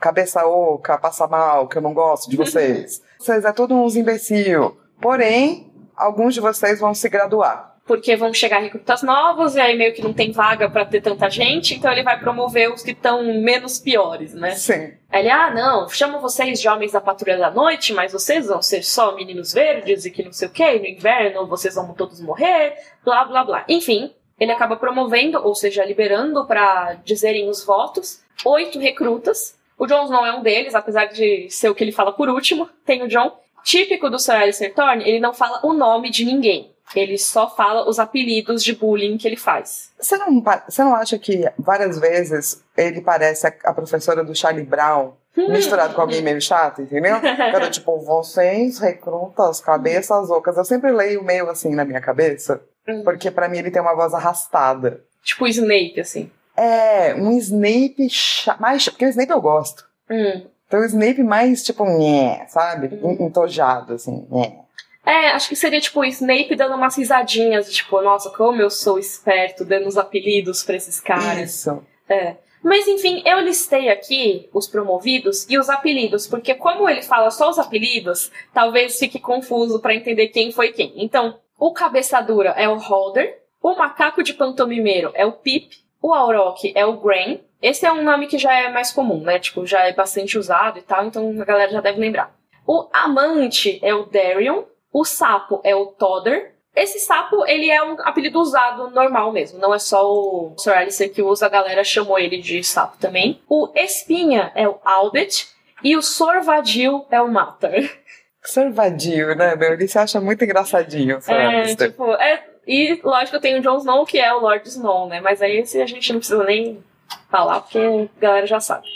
[0.00, 3.02] cabeça oca, passa mal, que eu não gosto de vocês.
[3.20, 4.78] Vocês é tudo uns imbecil.
[4.98, 7.76] Porém, alguns de vocês vão se graduar.
[7.90, 11.28] Porque vão chegar recrutas novos e aí meio que não tem vaga pra ter tanta
[11.28, 14.52] gente, então ele vai promover os que estão menos piores, né?
[14.52, 14.92] Sim.
[15.10, 18.62] Aí ele, ah, não, chamo vocês de homens da patrulha da noite, mas vocês vão
[18.62, 22.20] ser só meninos verdes e que não sei o que, no inverno vocês vão todos
[22.20, 22.74] morrer,
[23.04, 23.64] blá blá blá.
[23.68, 29.58] Enfim, ele acaba promovendo, ou seja, liberando pra dizerem os votos, oito recrutas.
[29.76, 32.70] O Jon Snow é um deles, apesar de ser o que ele fala por último.
[32.86, 33.36] Tem o John.
[33.64, 36.70] Típico do Sir Alistair Thorne, ele não fala o nome de ninguém.
[36.94, 39.90] Ele só fala os apelidos de bullying que ele faz.
[39.98, 44.64] Você não, você não acha que várias vezes ele parece a, a professora do Charlie
[44.64, 47.16] Brown, misturado com alguém meio chato, entendeu?
[47.16, 50.56] Era tipo, vocês recrutas, cabeças ocas.
[50.56, 53.02] Eu sempre leio meio assim na minha cabeça, Hum.
[53.04, 55.04] porque pra mim ele tem uma voz arrastada.
[55.22, 56.30] Tipo o Snape, assim.
[56.56, 58.88] É, um Snape cha- mais.
[58.88, 59.84] Porque o Snape eu gosto.
[60.10, 60.46] Hum.
[60.66, 62.98] Então o Snape mais tipo, nhé, sabe?
[63.02, 63.18] Uhum.
[63.20, 64.56] Entojado, assim, nhé.
[65.04, 68.98] É, acho que seria tipo o Snape dando umas risadinhas, tipo, nossa, como eu sou
[68.98, 71.50] esperto, dando os apelidos pra esses caras.
[71.50, 71.82] Isso.
[72.08, 72.36] É.
[72.62, 77.48] Mas enfim, eu listei aqui os promovidos e os apelidos, porque como ele fala só
[77.48, 80.92] os apelidos, talvez fique confuso pra entender quem foi quem.
[80.96, 86.70] Então, o cabeçadura é o Holder, o macaco de pantomimeiro é o Pip, o Auroch
[86.74, 87.38] é o Gran.
[87.62, 89.38] Esse é um nome que já é mais comum, né?
[89.38, 92.34] Tipo, já é bastante usado e tal, então a galera já deve lembrar.
[92.66, 97.96] O amante é o Darion, o sapo é o Todder, esse sapo, ele é um
[98.02, 102.18] apelido usado normal mesmo, não é só o Sir Alistair que usa, a galera chamou
[102.18, 103.40] ele de sapo também.
[103.48, 105.48] O espinha é o Albert
[105.82, 107.98] e o sorvadil é o Matter.
[108.42, 109.72] Servadio, né, meu?
[109.72, 111.90] Ele se acha muito engraçadinho, Sir É, Alistair.
[111.90, 115.20] tipo, é, e lógico tem o Jon Snow que é o Lord Snow, né?
[115.20, 116.82] Mas aí esse a gente não precisa nem
[117.30, 118.86] falar porque a galera já sabe.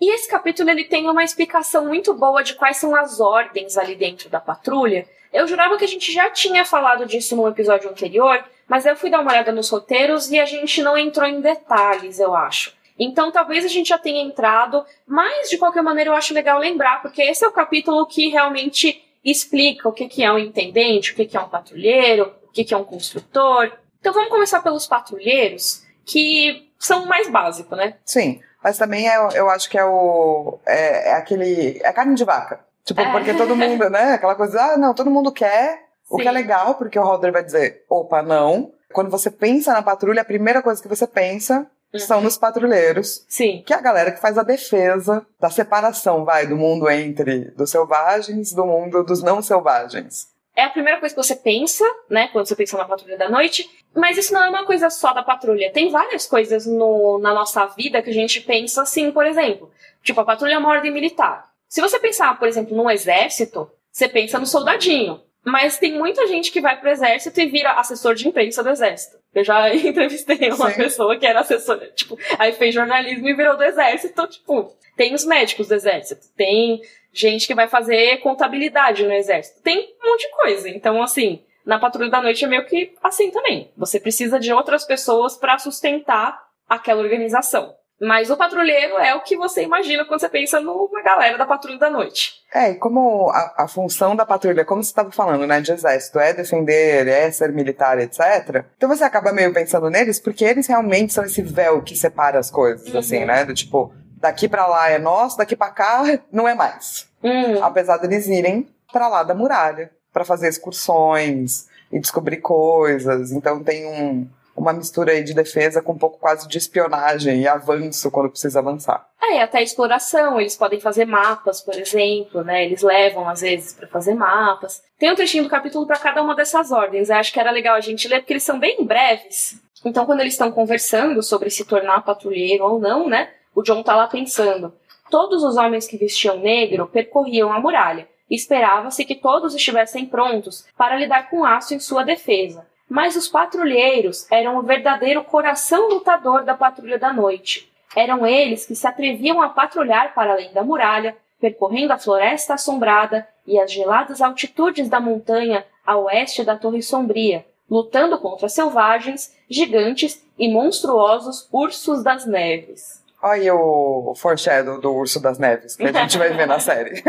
[0.00, 3.94] E esse capítulo ele tem uma explicação muito boa de quais são as ordens ali
[3.94, 5.06] dentro da patrulha.
[5.32, 9.10] Eu jurava que a gente já tinha falado disso no episódio anterior, mas eu fui
[9.10, 12.74] dar uma olhada nos roteiros e a gente não entrou em detalhes, eu acho.
[12.98, 17.00] Então talvez a gente já tenha entrado, mas de qualquer maneira eu acho legal lembrar,
[17.00, 21.36] porque esse é o capítulo que realmente explica o que é um intendente, o que
[21.36, 23.72] é um patrulheiro, o que é um construtor.
[23.98, 25.82] Então vamos começar pelos patrulheiros.
[26.04, 27.96] que são mais básicos, né?
[28.04, 28.40] Sim.
[28.62, 30.58] Mas também é, eu acho que é o.
[30.66, 31.80] É, é aquele.
[31.82, 32.64] É carne de vaca.
[32.84, 33.12] Tipo, É.
[33.12, 34.14] porque todo mundo, né?
[34.14, 35.86] Aquela coisa, ah, não, todo mundo quer.
[36.10, 36.22] O Sim.
[36.22, 38.72] que é legal, porque o Halder vai dizer, opa, não.
[38.92, 41.66] Quando você pensa na patrulha, a primeira coisa que você pensa
[41.98, 42.24] são Uhum.
[42.24, 43.62] nos patrulheiros, Sim.
[43.66, 47.70] que é a galera que faz a defesa da separação, vai, do mundo entre dos
[47.70, 50.26] selvagens, do mundo dos não selvagens.
[50.54, 52.28] É a primeira coisa que você pensa, né?
[52.28, 53.66] Quando você pensa na patrulha da noite.
[53.94, 55.72] Mas isso não é uma coisa só da patrulha.
[55.72, 59.70] Tem várias coisas no, na nossa vida que a gente pensa assim, por exemplo.
[60.02, 61.50] Tipo, a patrulha é uma ordem militar.
[61.72, 65.22] Se você pensar, por exemplo, num exército, você pensa no soldadinho.
[65.42, 69.16] Mas tem muita gente que vai pro exército e vira assessor de imprensa do exército.
[69.34, 70.76] Eu já entrevistei uma Sim.
[70.76, 74.26] pessoa que era assessora, tipo, aí fez jornalismo e virou do exército.
[74.26, 79.96] Tipo, tem os médicos do exército, tem gente que vai fazer contabilidade no exército, tem
[80.04, 80.68] um monte de coisa.
[80.68, 83.72] Então, assim, na patrulha da noite é meio que assim também.
[83.78, 87.74] Você precisa de outras pessoas para sustentar aquela organização.
[88.02, 91.78] Mas o patrulheiro é o que você imagina quando você pensa numa galera da patrulha
[91.78, 92.32] da noite.
[92.52, 96.18] É, e como a, a função da patrulha, como você estava falando, né, de exército,
[96.18, 98.64] é defender, é ser militar, etc.
[98.76, 102.50] Então você acaba meio pensando neles, porque eles realmente são esse véu que separa as
[102.50, 102.98] coisas, Uhum.
[102.98, 103.44] assim, né?
[103.44, 107.06] Do tipo, daqui pra lá é nosso, daqui pra cá não é mais.
[107.22, 113.32] Hum, Apesar deles irem pra lá da muralha, pra fazer excursões e descobrir coisas.
[113.32, 117.48] Então tem um, uma mistura aí de defesa com um pouco quase de espionagem e
[117.48, 119.06] avanço quando precisa avançar.
[119.22, 122.64] É, até exploração, eles podem fazer mapas, por exemplo, né?
[122.64, 124.82] Eles levam às vezes pra fazer mapas.
[124.98, 127.08] Tem um trechinho do capítulo pra cada uma dessas ordens.
[127.08, 129.60] Eu acho que era legal a gente ler porque eles são bem breves.
[129.84, 133.30] Então, quando eles estão conversando sobre se tornar patrulheiro ou não, né?
[133.54, 134.72] O John tá lá pensando.
[135.10, 138.08] Todos os homens que vestiam negro percorriam a muralha.
[138.30, 142.66] Esperava-se que todos estivessem prontos para lidar com aço em sua defesa.
[142.92, 147.72] Mas os patrulheiros eram o verdadeiro coração lutador da patrulha da noite.
[147.96, 153.26] Eram eles que se atreviam a patrulhar para além da muralha, percorrendo a floresta assombrada
[153.46, 160.22] e as geladas altitudes da montanha a oeste da Torre Sombria, lutando contra selvagens, gigantes
[160.38, 163.02] e monstruosos ursos das neves.
[163.22, 167.02] Olha o foreshadow do Urso das Neves, que a gente vai ver na série.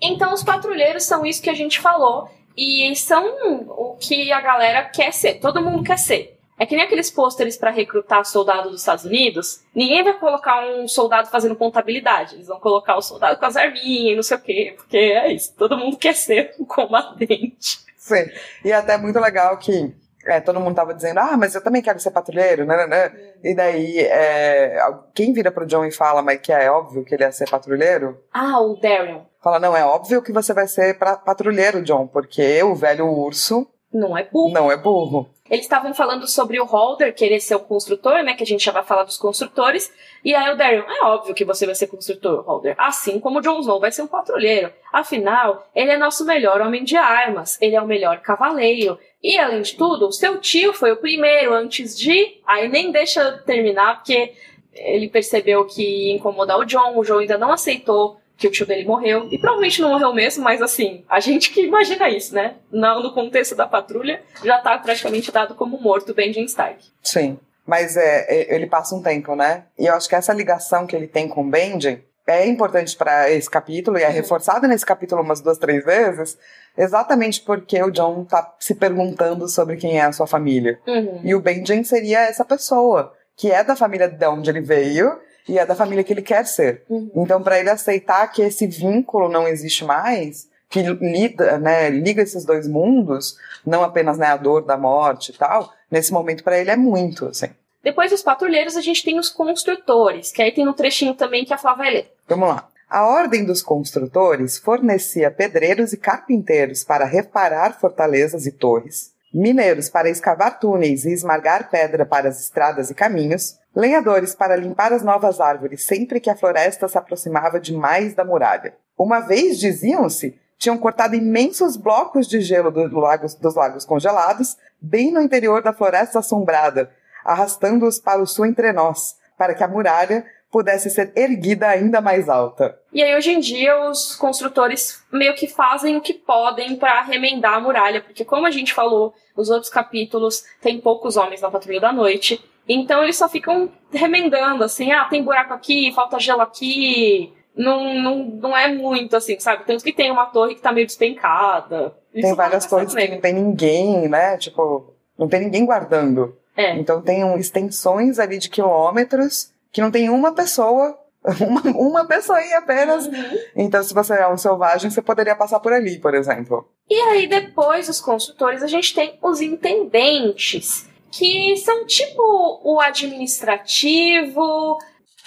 [0.00, 3.24] Então, os patrulheiros são isso que a gente falou e são
[3.68, 6.36] o que a galera quer ser, todo mundo quer ser.
[6.58, 9.62] É que nem aqueles pôsteres para recrutar soldado dos Estados Unidos.
[9.74, 12.34] Ninguém vai colocar um soldado fazendo contabilidade.
[12.34, 14.74] Eles vão colocar o soldado com as arminhas e não sei o quê.
[14.76, 15.54] Porque é isso.
[15.56, 17.78] Todo mundo quer ser um combatente.
[17.96, 18.28] Sim.
[18.62, 19.90] E é até muito legal que
[20.26, 23.12] é, todo mundo tava dizendo, ah, mas eu também quero ser patrulheiro, né, né, né.
[23.42, 24.78] E daí, é,
[25.14, 28.22] quem vira pro John e fala, mas que é óbvio que ele ia ser patrulheiro,
[28.32, 29.22] Ah, o Darion.
[29.42, 33.66] Fala, não, é óbvio que você vai ser pra, patrulheiro, John, porque o velho urso
[33.92, 34.52] Não é burro.
[34.52, 35.30] não é burro.
[35.50, 38.34] Eles estavam falando sobre o Holder querer ser o construtor, né?
[38.34, 39.92] Que a gente já vai falar dos construtores.
[40.24, 42.76] E aí o Darion, é óbvio que você vai ser construtor, Holder.
[42.78, 44.72] Assim como o Jon Snow vai ser um patrulheiro.
[44.92, 47.60] Afinal, ele é nosso melhor homem de armas.
[47.60, 48.96] Ele é o melhor cavaleiro.
[49.20, 52.40] E além de tudo, o seu tio foi o primeiro antes de.
[52.46, 54.32] Aí nem deixa terminar, porque
[54.72, 56.96] ele percebeu que ia incomodar o John.
[56.96, 59.28] O John ainda não aceitou que o tio dele morreu.
[59.30, 62.54] E provavelmente não morreu mesmo, mas assim, a gente que imagina isso, né?
[62.72, 66.82] Não no contexto da patrulha, já tá praticamente dado como morto o Benjen Stark.
[67.02, 67.38] Sim.
[67.66, 69.64] Mas é, é, ele passa um tempo, né?
[69.78, 73.30] E eu acho que essa ligação que ele tem com o Benjen é importante para
[73.30, 74.12] esse capítulo e é Uhum.
[74.14, 76.38] reforçada nesse capítulo umas duas, três vezes,
[76.78, 80.78] exatamente porque o John tá se perguntando sobre quem é a sua família.
[80.86, 81.20] Uhum.
[81.22, 85.18] E o Benjen seria essa pessoa, que é da família de onde ele veio
[85.50, 86.84] e é da família que ele quer ser.
[86.88, 87.10] Uhum.
[87.16, 92.44] Então, para ele aceitar que esse vínculo não existe mais, que lida, né, liga esses
[92.44, 93.36] dois mundos,
[93.66, 97.26] não apenas né, a dor da morte e tal, nesse momento para ele é muito,
[97.26, 97.48] assim.
[97.82, 101.52] Depois dos patrulheiros, a gente tem os construtores, que aí tem um trechinho também que
[101.52, 102.12] a Flá vai ler.
[102.28, 102.68] Vamos lá.
[102.88, 110.10] A Ordem dos Construtores fornecia pedreiros e carpinteiros para reparar fortalezas e torres, mineiros para
[110.10, 115.40] escavar túneis e esmagar pedra para as estradas e caminhos, lenhadores para limpar as novas
[115.40, 118.74] árvores sempre que a floresta se aproximava demais da muralha.
[118.98, 125.22] Uma vez, diziam-se, tinham cortado imensos blocos de gelo lagos- dos lagos congelados, bem no
[125.22, 126.90] interior da floresta assombrada,
[127.24, 132.28] arrastando-os para o sul entre nós, para que a muralha pudesse ser erguida ainda mais
[132.28, 132.78] alta.
[132.92, 137.54] E aí, hoje em dia, os construtores meio que fazem o que podem para remendar
[137.54, 141.80] a muralha, porque, como a gente falou nos outros capítulos, tem poucos homens na Patrulha
[141.80, 147.32] da Noite, então eles só ficam remendando, assim, ah, tem buraco aqui, falta gelo aqui.
[147.56, 149.64] Não, não, não é muito assim, sabe?
[149.66, 151.94] Tanto que tem uma torre que tá meio despencada.
[152.12, 154.36] Tem várias coisas que não tem ninguém, né?
[154.36, 156.36] Tipo, não tem ninguém guardando.
[156.56, 156.76] É.
[156.76, 160.98] Então tem um, extensões ali de quilômetros que não tem uma pessoa,
[161.40, 163.06] uma, uma pessoinha apenas.
[163.06, 163.38] Uhum.
[163.56, 166.68] Então, se você é um selvagem, você poderia passar por ali, por exemplo.
[166.88, 174.78] E aí, depois dos consultores, a gente tem os intendentes, que são tipo o administrativo,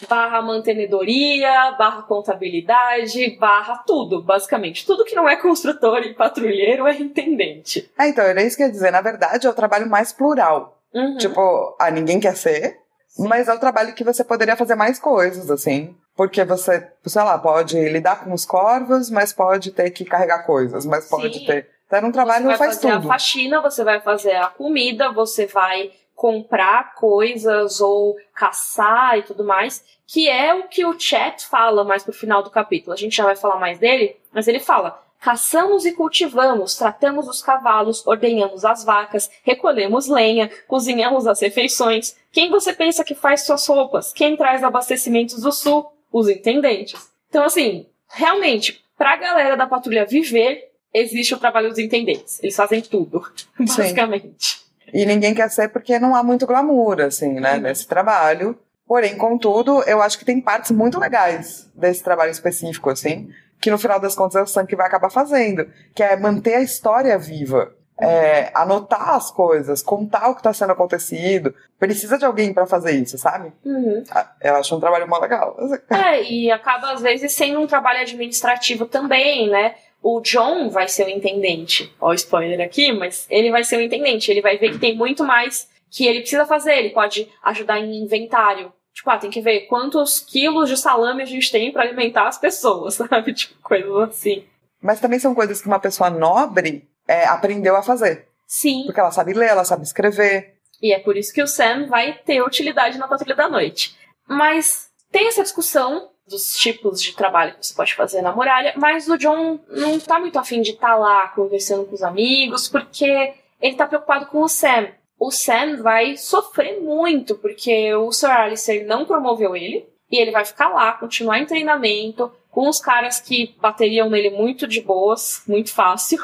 [0.10, 4.86] barra mantenedoria, barra contabilidade, barra tudo, basicamente.
[4.86, 7.90] Tudo que não é construtor e patrulheiro é intendente.
[7.98, 8.92] É, então, era isso que eu ia dizer.
[8.92, 10.82] Na verdade, é o trabalho mais plural.
[10.94, 11.18] Uhum.
[11.18, 12.80] Tipo, ah, ninguém quer ser,
[13.18, 15.96] mas é o trabalho que você poderia fazer mais coisas, assim.
[16.16, 20.86] Porque você, sei lá, pode lidar com os corvos, mas pode ter que carregar coisas,
[20.86, 21.46] mas pode Sim.
[21.46, 21.70] ter.
[21.86, 23.06] Então, era um trabalho você vai faz fazer tudo.
[23.06, 29.44] a faxina, você vai fazer a comida, você vai comprar coisas ou caçar e tudo
[29.44, 32.94] mais, que é o que o chat fala mais pro final do capítulo.
[32.94, 37.42] A gente já vai falar mais dele, mas ele fala: caçamos e cultivamos, tratamos os
[37.42, 42.14] cavalos, ordenhamos as vacas, recolhemos lenha, cozinhamos as refeições.
[42.30, 44.12] Quem você pensa que faz suas roupas?
[44.12, 45.90] Quem traz abastecimentos do sul?
[46.12, 47.00] Os intendentes.
[47.30, 52.44] Então, assim, realmente, pra galera da patrulha viver, existe o trabalho dos intendentes.
[52.44, 53.24] Eles fazem tudo,
[53.58, 54.62] basicamente.
[54.94, 57.62] E ninguém quer ser porque não há muito glamour, assim, né, Uhum.
[57.62, 58.60] nesse trabalho.
[58.86, 63.30] Porém, contudo, eu acho que tem partes muito legais desse trabalho específico, assim,
[63.64, 66.56] que no final das contas é o Sam que vai acabar fazendo, que é manter
[66.56, 67.74] a história viva.
[68.02, 71.56] É, anotar as coisas, contar o que está sendo acontecido.
[71.80, 73.54] Precisa de alguém para fazer isso, sabe?
[73.64, 74.04] Uhum.
[74.12, 75.56] Ah, Eu acho um trabalho mó legal.
[75.90, 79.76] É, e acaba às vezes sendo um trabalho administrativo também, né?
[80.02, 81.96] O John vai ser o intendente.
[82.02, 84.30] Ó, spoiler aqui, mas ele vai ser o intendente.
[84.30, 86.74] Ele vai ver que tem muito mais que ele precisa fazer.
[86.74, 88.74] Ele pode ajudar em inventário.
[88.94, 92.38] Tipo, ah, tem que ver quantos quilos de salame a gente tem pra alimentar as
[92.38, 93.34] pessoas, sabe?
[93.34, 94.46] Tipo, coisas assim.
[94.82, 98.28] Mas também são coisas que uma pessoa nobre é, aprendeu a fazer.
[98.48, 98.84] Sim.
[98.86, 100.54] Porque ela sabe ler, ela sabe escrever.
[100.82, 103.98] E é por isso que o Sam vai ter utilidade na Patrulha da Noite.
[104.28, 109.08] Mas tem essa discussão dos tipos de trabalho que você pode fazer na muralha, mas
[109.08, 113.76] o John não tá muito afim de estar lá conversando com os amigos, porque ele
[113.76, 114.90] tá preocupado com o Sam.
[115.24, 120.44] O Sam vai sofrer muito, porque o Sir Alistair não promoveu ele, e ele vai
[120.44, 125.72] ficar lá, continuar em treinamento, com os caras que bateriam nele muito de boas, muito
[125.72, 126.20] fácil.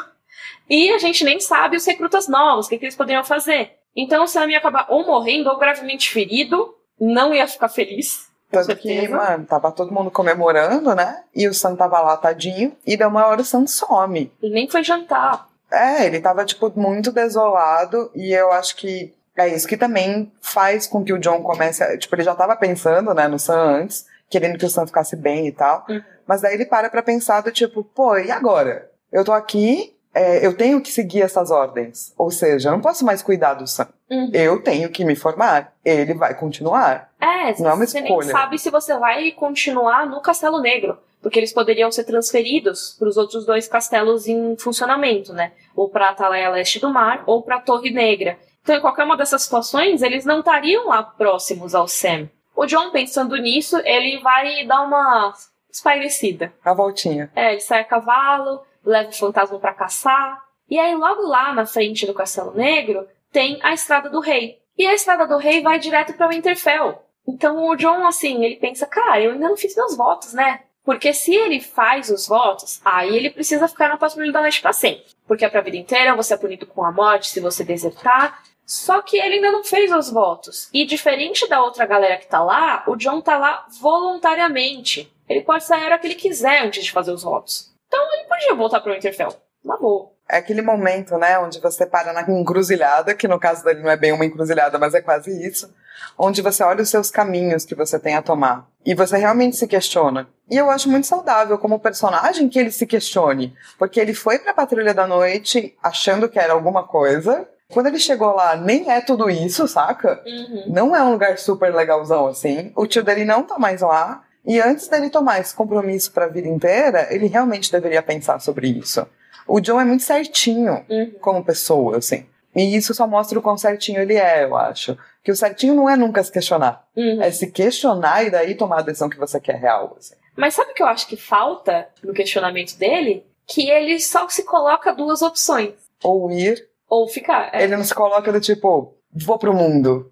[0.70, 3.78] E a gente nem sabe os recrutas novos, o que, que eles poderiam fazer.
[3.96, 8.28] Então o Sam ia acabar ou morrendo ou gravemente ferido, não ia ficar feliz.
[8.52, 11.24] Tanto que, mano, tava todo mundo comemorando, né?
[11.34, 12.76] E o Sam tava lá, tadinho.
[12.86, 14.30] E da uma hora o Sam some.
[14.44, 15.49] Ele nem foi jantar.
[15.72, 18.12] É, ele tava, tipo, muito desolado.
[18.16, 21.84] E eu acho que é isso que também faz com que o John comece.
[21.84, 25.16] A, tipo, ele já tava pensando, né, no Sam antes, querendo que o Sam ficasse
[25.16, 25.86] bem e tal.
[25.90, 26.02] Uhum.
[26.28, 28.90] Mas daí ele para pra pensar do tipo, pô, e agora?
[29.12, 32.14] Eu tô aqui, é, eu tenho que seguir essas ordens.
[32.18, 33.88] Ou seja, eu não posso mais cuidar do Sam.
[34.10, 34.32] Uhum.
[34.34, 35.74] Eu tenho que me formar.
[35.86, 37.10] Ele vai continuar.
[37.22, 38.32] É, Não é uma você nem escolha.
[38.32, 40.98] sabe se você vai continuar no Castelo Negro.
[41.22, 45.52] Porque eles poderiam ser transferidos para os outros dois castelos em funcionamento, né?
[45.76, 48.40] Ou para a Atalaia Leste do Mar, ou para a Torre Negra.
[48.62, 52.30] Então, em qualquer uma dessas situações, eles não estariam lá próximos ao Sam.
[52.56, 55.34] O John, pensando nisso, ele vai dar uma
[55.72, 56.54] espairecida.
[56.64, 57.30] A voltinha.
[57.36, 60.42] É, ele sai a cavalo, leva o fantasma pra caçar.
[60.70, 64.60] E aí, logo lá na frente do Castelo Negro, tem a Estrada do Rei.
[64.78, 67.02] E a Estrada do Rei vai direto pra Winterfell.
[67.28, 70.62] Então o John, assim, ele pensa, cara, eu ainda não fiz meus votos, né?
[70.84, 74.74] Porque se ele faz os votos, aí ele precisa ficar na patrulha da noite pra
[74.74, 75.06] sempre.
[75.28, 78.42] Porque é pra vida inteira, você é punido com a morte se você desertar.
[78.66, 80.70] Só que ele ainda não fez os votos.
[80.74, 85.12] E diferente da outra galera que tá lá, o John tá lá voluntariamente.
[85.28, 87.72] Ele pode sair a hora que ele quiser antes de fazer os votos.
[87.90, 89.36] Então ele podia voltar pro Winterfell.
[89.66, 90.12] Na boa.
[90.30, 93.98] É aquele momento, né, onde você para na encruzilhada, que no caso dele não é
[93.98, 95.74] bem uma encruzilhada, mas é quase isso,
[96.16, 99.68] onde você olha os seus caminhos que você tem a tomar e você realmente se
[99.68, 100.30] questiona.
[100.50, 104.54] E eu acho muito saudável como personagem que ele se questione, porque ele foi pra
[104.54, 107.48] Patrulha da Noite achando que era alguma coisa.
[107.72, 110.24] Quando ele chegou lá, nem é tudo isso, saca?
[110.26, 110.66] Uhum.
[110.68, 112.72] Não é um lugar super legalzão assim.
[112.76, 114.24] O tio dele não tá mais lá.
[114.50, 119.06] E antes dele tomar esse compromisso pra vida inteira, ele realmente deveria pensar sobre isso.
[119.48, 121.12] O John é muito certinho Uhum.
[121.22, 122.26] como pessoa, assim.
[122.56, 124.98] E isso só mostra o quão certinho ele é, eu acho.
[125.24, 126.84] Que o certinho não é nunca se questionar.
[126.96, 127.22] Uhum.
[127.22, 130.16] É se questionar e daí tomar a decisão que você quer real, assim.
[130.36, 133.24] Mas sabe o que eu acho que falta no questionamento dele?
[133.46, 135.74] Que ele só se coloca duas opções.
[136.04, 137.50] Ou ir, Ou ficar.
[137.54, 140.12] É, ele não se coloca do tipo, vou pro mundo.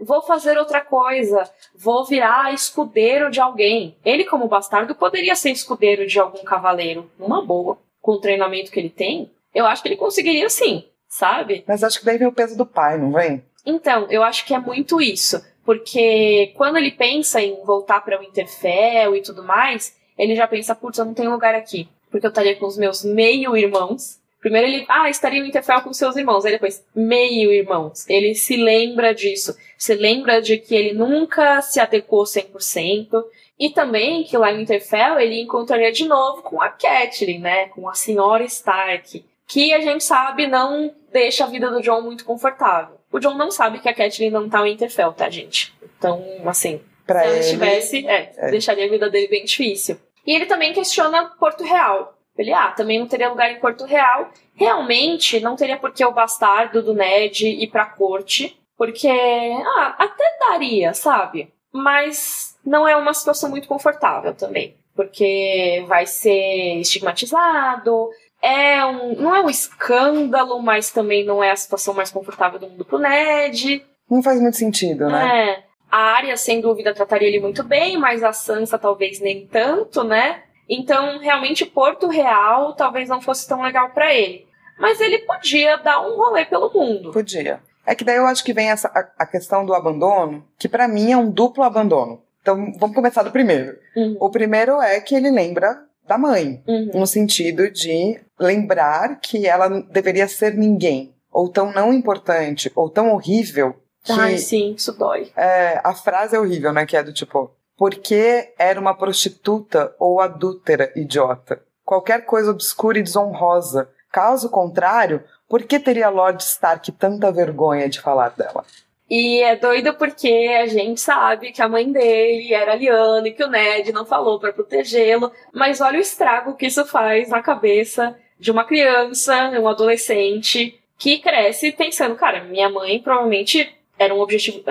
[0.00, 1.48] vou fazer outra coisa.
[1.74, 3.96] Vou virar escudeiro de alguém.
[4.04, 7.10] Ele, como bastardo, poderia ser escudeiro de algum cavaleiro.
[7.18, 7.78] Numa boa.
[8.00, 10.84] Com o treinamento que ele tem, eu acho que ele conseguiria sim.
[11.08, 11.62] Sabe?
[11.68, 13.44] Mas acho que daí vem o peso do pai, não vem?
[13.64, 15.40] Então, eu acho que é muito isso.
[15.64, 20.74] Porque quando ele pensa em voltar para o Winterfell e tudo mais, ele já pensa,
[20.74, 21.88] putz, eu não tenho lugar aqui.
[22.10, 24.18] Porque eu estaria com os meus meio-irmãos.
[24.42, 26.44] Primeiro ele, ah, estaria no Winterfell com seus irmãos.
[26.44, 28.04] Aí depois, meio-irmãos.
[28.10, 29.56] Ele se lembra disso.
[29.78, 33.24] Se lembra de que ele nunca se adequou 100%.
[33.58, 37.68] E também que lá em Winterfell ele encontraria de novo com a Catelyn, né?
[37.68, 39.24] Com a senhora Stark.
[39.46, 42.96] Que a gente sabe não deixa a vida do John muito confortável.
[43.12, 45.72] O John não sabe que a Catelyn não tá em Winterfell, tá, gente?
[45.96, 48.50] Então, assim, Pra se ela ele, estivesse, é, é.
[48.50, 49.98] deixaria a vida dele bem difícil.
[50.26, 52.16] E ele também questiona Porto Real.
[52.36, 54.30] Ele, ah, também não teria lugar em Porto Real.
[54.54, 58.58] Realmente, não teria por que o bastardo do Ned ir pra corte.
[58.76, 61.52] Porque, ah, até daria, sabe?
[61.72, 64.76] Mas não é uma situação muito confortável também.
[64.94, 68.08] Porque vai ser estigmatizado.
[68.40, 72.68] É um, não é um escândalo, mas também não é a situação mais confortável do
[72.68, 73.84] mundo pro Ned.
[74.10, 75.50] Não faz muito sentido, né?
[75.50, 75.64] É.
[75.90, 80.42] A Arya, sem dúvida, trataria ele muito bem, mas a Sansa talvez nem tanto, né?
[80.68, 84.46] Então, realmente, Porto Real talvez não fosse tão legal pra ele.
[84.78, 87.12] Mas ele podia dar um rolê pelo mundo.
[87.12, 87.60] Podia.
[87.86, 90.86] É que daí eu acho que vem essa, a, a questão do abandono, que pra
[90.88, 92.22] mim é um duplo abandono.
[92.40, 93.76] Então, vamos começar do primeiro.
[93.96, 94.16] Uhum.
[94.20, 96.90] O primeiro é que ele lembra da mãe, Uhum.
[96.94, 103.12] no sentido de lembrar que ela deveria ser ninguém, ou tão não importante, ou tão
[103.12, 105.30] horrível, que Ai, sim, isso dói.
[105.36, 106.84] é, a frase é horrível, né?
[106.84, 111.60] Que é do tipo, porque era uma prostituta ou adúltera, idiota.
[111.84, 113.90] Qualquer coisa obscura e desonrosa.
[114.08, 118.64] Caso contrário, por que teria Lord Stark tanta vergonha de falar dela?
[119.10, 123.42] E é doido porque a gente sabe que a mãe dele era Liana e que
[123.42, 128.16] o Ned não falou pra protegê-lo, mas olha o estrago que isso faz na cabeça
[128.38, 134.62] de uma criança, um adolescente que cresce pensando, cara, minha mãe provavelmente era um objetivo,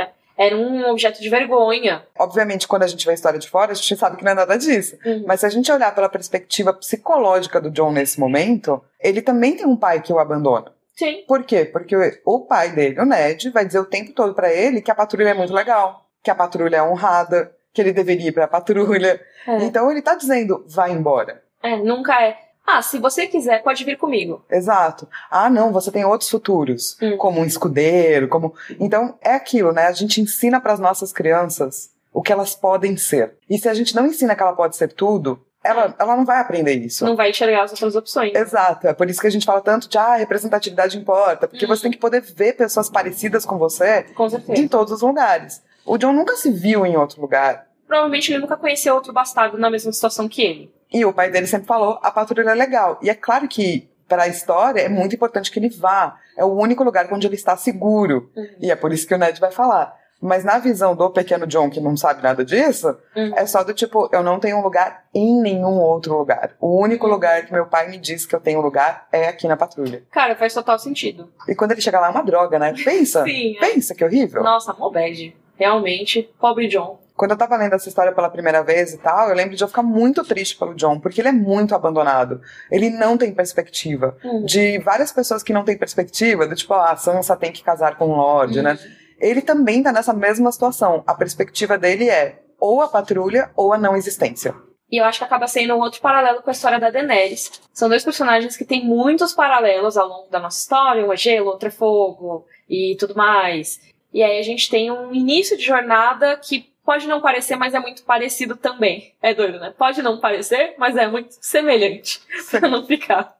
[0.42, 2.04] era um objeto de vergonha.
[2.18, 4.36] Obviamente, quando a gente vê a história de fora, a gente sabe que não é
[4.36, 4.98] nada disso.
[5.06, 5.24] Uhum.
[5.28, 9.68] Mas se a gente olhar pela perspectiva psicológica do John nesse momento, ele também tem
[9.68, 10.74] um pai que o abandona.
[10.96, 11.24] Sim.
[11.28, 11.66] Por quê?
[11.66, 14.96] Porque o pai dele, o Ned, vai dizer o tempo todo pra ele que a
[14.96, 19.22] patrulha é muito legal, que a patrulha é honrada, que ele deveria ir pra patrulha.
[19.48, 19.58] É.
[19.64, 21.44] Então ele tá dizendo, vai embora.
[21.62, 22.36] É, nunca é.
[22.66, 24.44] Ah, se você quiser, pode vir comigo.
[24.50, 25.08] Exato.
[25.30, 27.18] Ah, não, você tem outros futuros, Hum.
[27.18, 28.54] como um escudeiro, como.
[28.80, 29.88] Então é aquilo, né?
[29.88, 33.36] A gente ensina pras nossas crianças o que elas podem ser.
[33.50, 36.40] E se a gente não ensina que ela pode ser tudo, ela, ela não vai
[36.40, 37.06] aprender isso.
[37.06, 38.34] Não vai enxergar as outras opções.
[38.36, 41.76] Exato, é por isso que a gente fala tanto de ah, representatividade importa, porque Uhum.
[41.76, 44.60] você tem que poder ver pessoas parecidas com você Com certeza.
[44.62, 45.62] em todos os lugares.
[45.86, 47.68] O John nunca se viu em outro lugar.
[47.88, 50.74] Provavelmente ele nunca conheceu outro bastardo na mesma situação que ele.
[50.92, 53.00] E o pai dele sempre falou: a patrulha é legal.
[53.02, 56.18] E é claro que, para a história, é muito importante que ele vá.
[56.38, 58.30] É o único lugar onde ele está seguro.
[58.36, 58.48] Uhum.
[58.60, 60.00] E é por isso que o Ned vai falar.
[60.24, 63.34] Mas na visão do pequeno John, que não sabe nada disso, Uhum.
[63.36, 66.52] é só do tipo: eu não tenho um lugar em nenhum outro lugar.
[66.60, 67.12] O único Uhum.
[67.14, 70.04] lugar que meu pai me diz que eu tenho lugar é aqui na patrulha.
[70.12, 71.32] Cara, faz total sentido.
[71.48, 72.74] E quando ele chega lá é uma droga, né?
[72.84, 73.24] Pensa.
[73.24, 73.60] Sim, é.
[73.60, 74.44] Pensa que horrível.
[74.44, 75.36] Nossa, mó bad.
[75.58, 77.00] Realmente, pobre John.
[77.22, 79.68] Quando eu tava lendo essa história pela primeira vez e tal, eu lembro de eu
[79.68, 82.42] ficar muito triste pelo John, porque ele é muito abandonado.
[82.72, 84.18] Ele não tem perspectiva.
[84.26, 84.44] Hum.
[84.44, 87.96] De várias pessoas que não têm perspectiva, do tipo, ah, a Sansa tem que casar
[87.96, 88.76] com um Lorde, né?
[89.20, 91.04] Ele também tá nessa mesma situação.
[91.06, 94.56] A perspectiva dele é ou a patrulha ou a não existência.
[94.92, 97.52] E eu acho que acaba sendo um outro paralelo com a história da Daenerys.
[97.72, 101.06] São dois personagens que têm muitos paralelos ao longo da nossa história.
[101.06, 103.80] Um é gelo, outro é fogo e tudo mais.
[104.12, 107.80] E aí a gente tem um início de jornada que pode não parecer, mas é
[107.80, 109.14] muito parecido também.
[109.22, 109.74] É doido, né?
[109.78, 112.22] Pode não parecer, mas é muito semelhante.
[112.50, 113.36] pra não ficar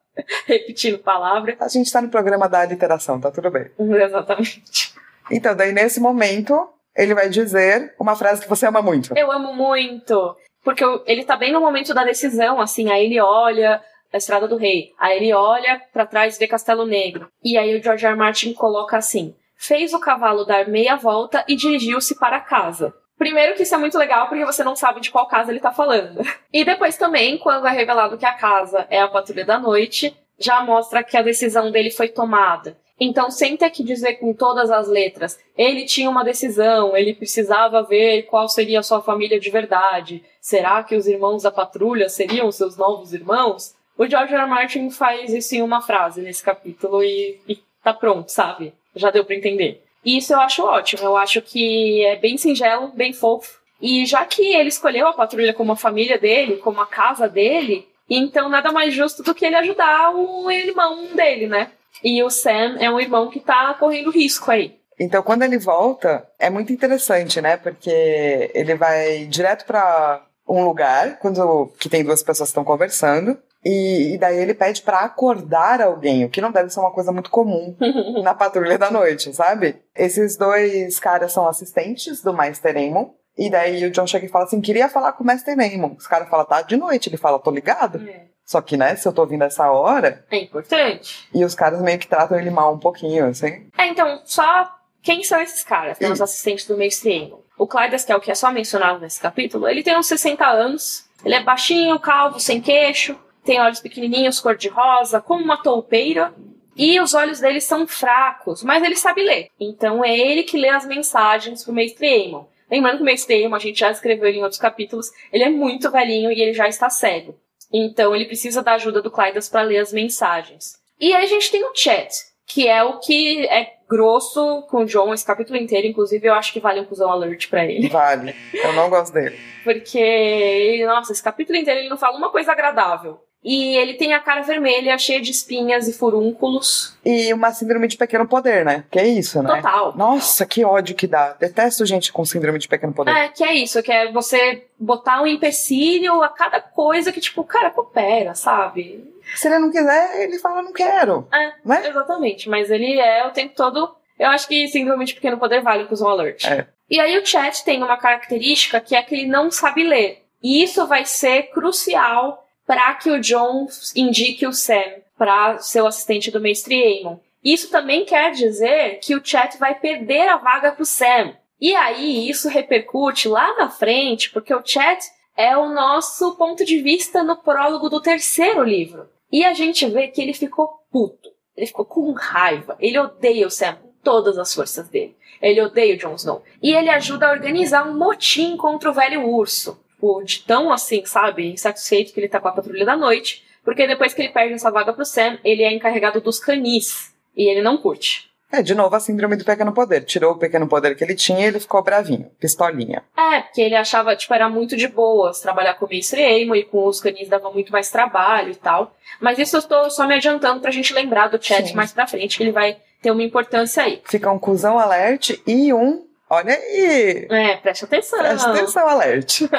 [0.46, 1.56] repetindo palavra.
[1.60, 3.72] A gente tá no programa da literação, tá tudo bem.
[3.80, 4.94] Exatamente.
[5.30, 9.18] Então, daí nesse momento, ele vai dizer uma frase que você ama muito.
[9.18, 10.36] Eu amo muito.
[10.64, 13.82] Porque ele tá bem no momento da decisão, assim, aí ele olha
[14.14, 17.30] a Estrada do Rei, aí ele olha pra trás e vê Castelo Negro.
[17.44, 18.12] E aí o George R.
[18.12, 18.20] R.
[18.20, 22.94] Martin coloca assim: fez o cavalo dar meia volta e dirigiu-se para casa.
[23.22, 25.72] Primeiro que isso é muito legal porque você não sabe de qual casa ele tá
[25.72, 26.24] falando.
[26.52, 30.64] E depois também, quando é revelado que a casa é a patrulha da noite, já
[30.64, 32.76] mostra que a decisão dele foi tomada.
[33.00, 37.84] Então, sem ter que dizer com todas as letras, ele tinha uma decisão, ele precisava
[37.84, 40.26] ver qual seria a sua família de verdade.
[40.42, 43.76] Será que os irmãos da patrulha seriam seus novos irmãos?
[44.00, 44.42] O George R.
[44.42, 44.50] R.
[44.50, 48.74] Martin faz isso em uma frase nesse capítulo e, e tá pronto, sabe?
[48.96, 49.84] Já deu pra entender.
[50.04, 53.60] E isso eu acho ótimo, eu acho que é bem singelo, bem fofo.
[53.82, 57.88] E já que ele escolheu a patrulha como a família dele, como a casa dele,
[58.10, 61.72] então nada mais justo do que ele ajudar o irmão dele, né?
[62.04, 64.76] E o Sam é um irmão que tá correndo risco aí.
[65.00, 67.58] Então, quando ele volta, é muito interessante, né?
[67.58, 73.38] Porque ele vai direto para um lugar, quando que tem duas pessoas que estão conversando,
[73.64, 77.12] e, e, daí ele pede para acordar alguém, o que não deve ser uma coisa
[77.12, 77.76] muito comum
[78.24, 79.80] na patrulha da noite, sabe?
[79.96, 83.12] Esses dois caras são assistentes do Master Aemon.
[83.38, 85.94] E daí o John chega e fala assim: queria falar com o Master Aemon.
[85.96, 87.08] Os caras falam, tá de noite.
[87.08, 88.02] Ele fala, tô ligado.
[88.08, 88.26] É.
[88.44, 90.26] Só que, né, se eu tô ouvindo essa hora.
[90.30, 91.30] É importante.
[91.34, 93.68] E os caras meio que tratam ele mal um pouquinho, assim.
[93.78, 94.70] É, então, só.
[95.04, 96.00] Quem são esses caras?
[96.00, 97.40] Né, os assistentes do Master Aemon.
[97.58, 100.46] O Clydes, que é o que é só mencionado nesse capítulo, ele tem uns 60
[100.46, 101.06] anos.
[101.24, 106.34] Ele é baixinho, calvo, sem queixo tem olhos pequenininhos, cor de rosa, como uma toupeira.
[106.76, 109.50] E os olhos dele são fracos, mas ele sabe ler.
[109.60, 112.46] Então é ele que lê as mensagens pro Mestre Aemon.
[112.70, 115.50] Lembrando que o Mestre Aemon, a gente já escreveu ele em outros capítulos, ele é
[115.50, 117.38] muito velhinho e ele já está cego.
[117.74, 120.80] Então ele precisa da ajuda do Clydas para ler as mensagens.
[121.00, 122.14] E aí a gente tem o Chat,
[122.48, 125.88] que é o que é grosso com o John esse capítulo inteiro.
[125.88, 127.90] Inclusive, eu acho que vale um cuzão alert pra ele.
[127.90, 128.34] Vale.
[128.54, 129.38] Eu não gosto dele.
[129.64, 133.20] Porque, nossa, esse capítulo inteiro ele não fala uma coisa agradável.
[133.44, 136.96] E ele tem a cara vermelha, cheia de espinhas e furúnculos.
[137.04, 138.86] E uma síndrome de pequeno poder, né?
[138.92, 139.56] Que é isso, né?
[139.56, 139.98] Total.
[139.98, 141.34] Nossa, que ódio que dá.
[141.34, 143.12] Detesto gente com síndrome de pequeno poder.
[143.12, 147.42] É, que é isso, que é você botar um empecilho a cada coisa que, tipo,
[147.42, 149.12] o cara coopera, sabe?
[149.36, 151.28] Se ele não quiser, ele fala, não quero.
[151.34, 151.88] É, né?
[151.88, 152.48] exatamente.
[152.48, 153.96] Mas ele é o tempo todo.
[154.20, 156.46] Eu acho que síndrome de pequeno poder vale com o alert.
[156.46, 156.68] É.
[156.88, 160.22] E aí o chat tem uma característica que é que ele não sabe ler.
[160.44, 165.88] E isso vai ser crucial para que o John indique o Sam para ser o
[165.88, 167.18] assistente do Mestre Aemon.
[167.44, 171.36] Isso também quer dizer que o Chat vai perder a vaga para o Sam.
[171.60, 175.00] E aí isso repercute lá na frente, porque o Chat
[175.36, 179.10] é o nosso ponto de vista no prólogo do terceiro livro.
[179.32, 181.30] E a gente vê que ele ficou puto.
[181.56, 182.76] Ele ficou com raiva.
[182.80, 185.16] Ele odeia o Sam com todas as forças dele.
[185.42, 186.44] Ele odeia o Jon Snow.
[186.62, 191.06] E ele ajuda a organizar um motim contra o velho urso tipo, de tão assim,
[191.06, 194.56] sabe, insatisfeito que ele tá com a patrulha da noite, porque depois que ele perde
[194.56, 198.30] essa vaga pro Sam, ele é encarregado dos canis, e ele não curte.
[198.52, 200.04] É, de novo a síndrome do pequeno poder.
[200.04, 203.02] Tirou o pequeno poder que ele tinha e ele ficou bravinho, pistolinha.
[203.16, 206.66] É, porque ele achava, tipo, era muito de boas trabalhar com o Mestre Amo e
[206.66, 208.94] com os canis dava muito mais trabalho e tal.
[209.22, 211.76] Mas isso eu estou só me adiantando pra gente lembrar do chat Sim.
[211.76, 214.02] mais pra frente, que ele vai ter uma importância aí.
[214.04, 217.28] Fica um cuzão alerte e um Olha aí!
[217.30, 218.20] É, preste atenção.
[218.20, 219.50] Preste atenção, alerte.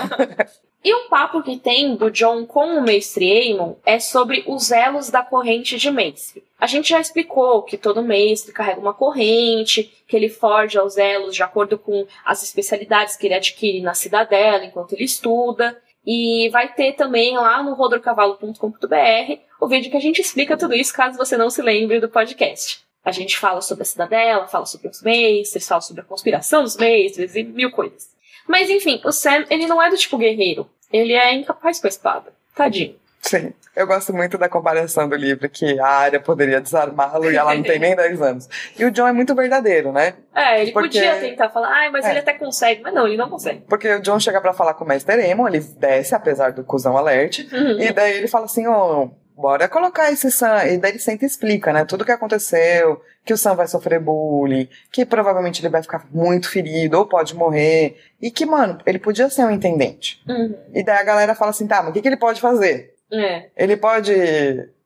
[0.83, 5.11] e um papo que tem do John com o Mestre Aemon é sobre os elos
[5.11, 6.43] da corrente de Mestre.
[6.59, 11.35] A gente já explicou que todo mestre carrega uma corrente, que ele forja os elos
[11.35, 15.79] de acordo com as especialidades que ele adquire na cidadela enquanto ele estuda.
[16.07, 20.95] E vai ter também lá no rodorcavalo.com.br o vídeo que a gente explica tudo isso,
[20.95, 22.82] caso você não se lembre do podcast.
[23.05, 26.77] A gente fala sobre a cidadela, fala sobre os mestres, fala sobre a conspiração dos
[26.77, 28.11] mestres e mil coisas.
[28.47, 30.69] Mas enfim, o Sam, ele não é do tipo guerreiro.
[30.93, 32.33] Ele é incapaz com a espada.
[32.55, 32.97] Tadinho.
[33.23, 37.55] Sim, eu gosto muito da comparação do livro, que a área poderia desarmá-lo e ela
[37.55, 38.49] não tem nem 10 anos.
[38.77, 40.15] E o John é muito verdadeiro, né?
[40.35, 40.99] É, ele Porque...
[40.99, 42.11] podia tentar falar, ai, mas é.
[42.11, 43.63] ele até consegue, mas não, ele não consegue.
[43.69, 46.97] Porque o John chega para falar com o Mestre Emon, ele desce, apesar do cuzão
[46.97, 47.81] alerte, uhum.
[47.81, 48.73] e daí ele fala assim, ô,
[49.05, 50.65] oh, bora colocar esse Sam.
[50.67, 51.85] E daí ele sempre explica, né?
[51.85, 56.49] Tudo que aconteceu, que o Sam vai sofrer bullying, que provavelmente ele vai ficar muito
[56.49, 57.97] ferido ou pode morrer.
[58.21, 60.23] E que, mano, ele podia ser um intendente.
[60.29, 60.55] Uhum.
[60.75, 62.95] E daí a galera fala assim, tá, mas o que, que ele pode fazer?
[63.13, 63.47] É.
[63.57, 64.13] Ele pode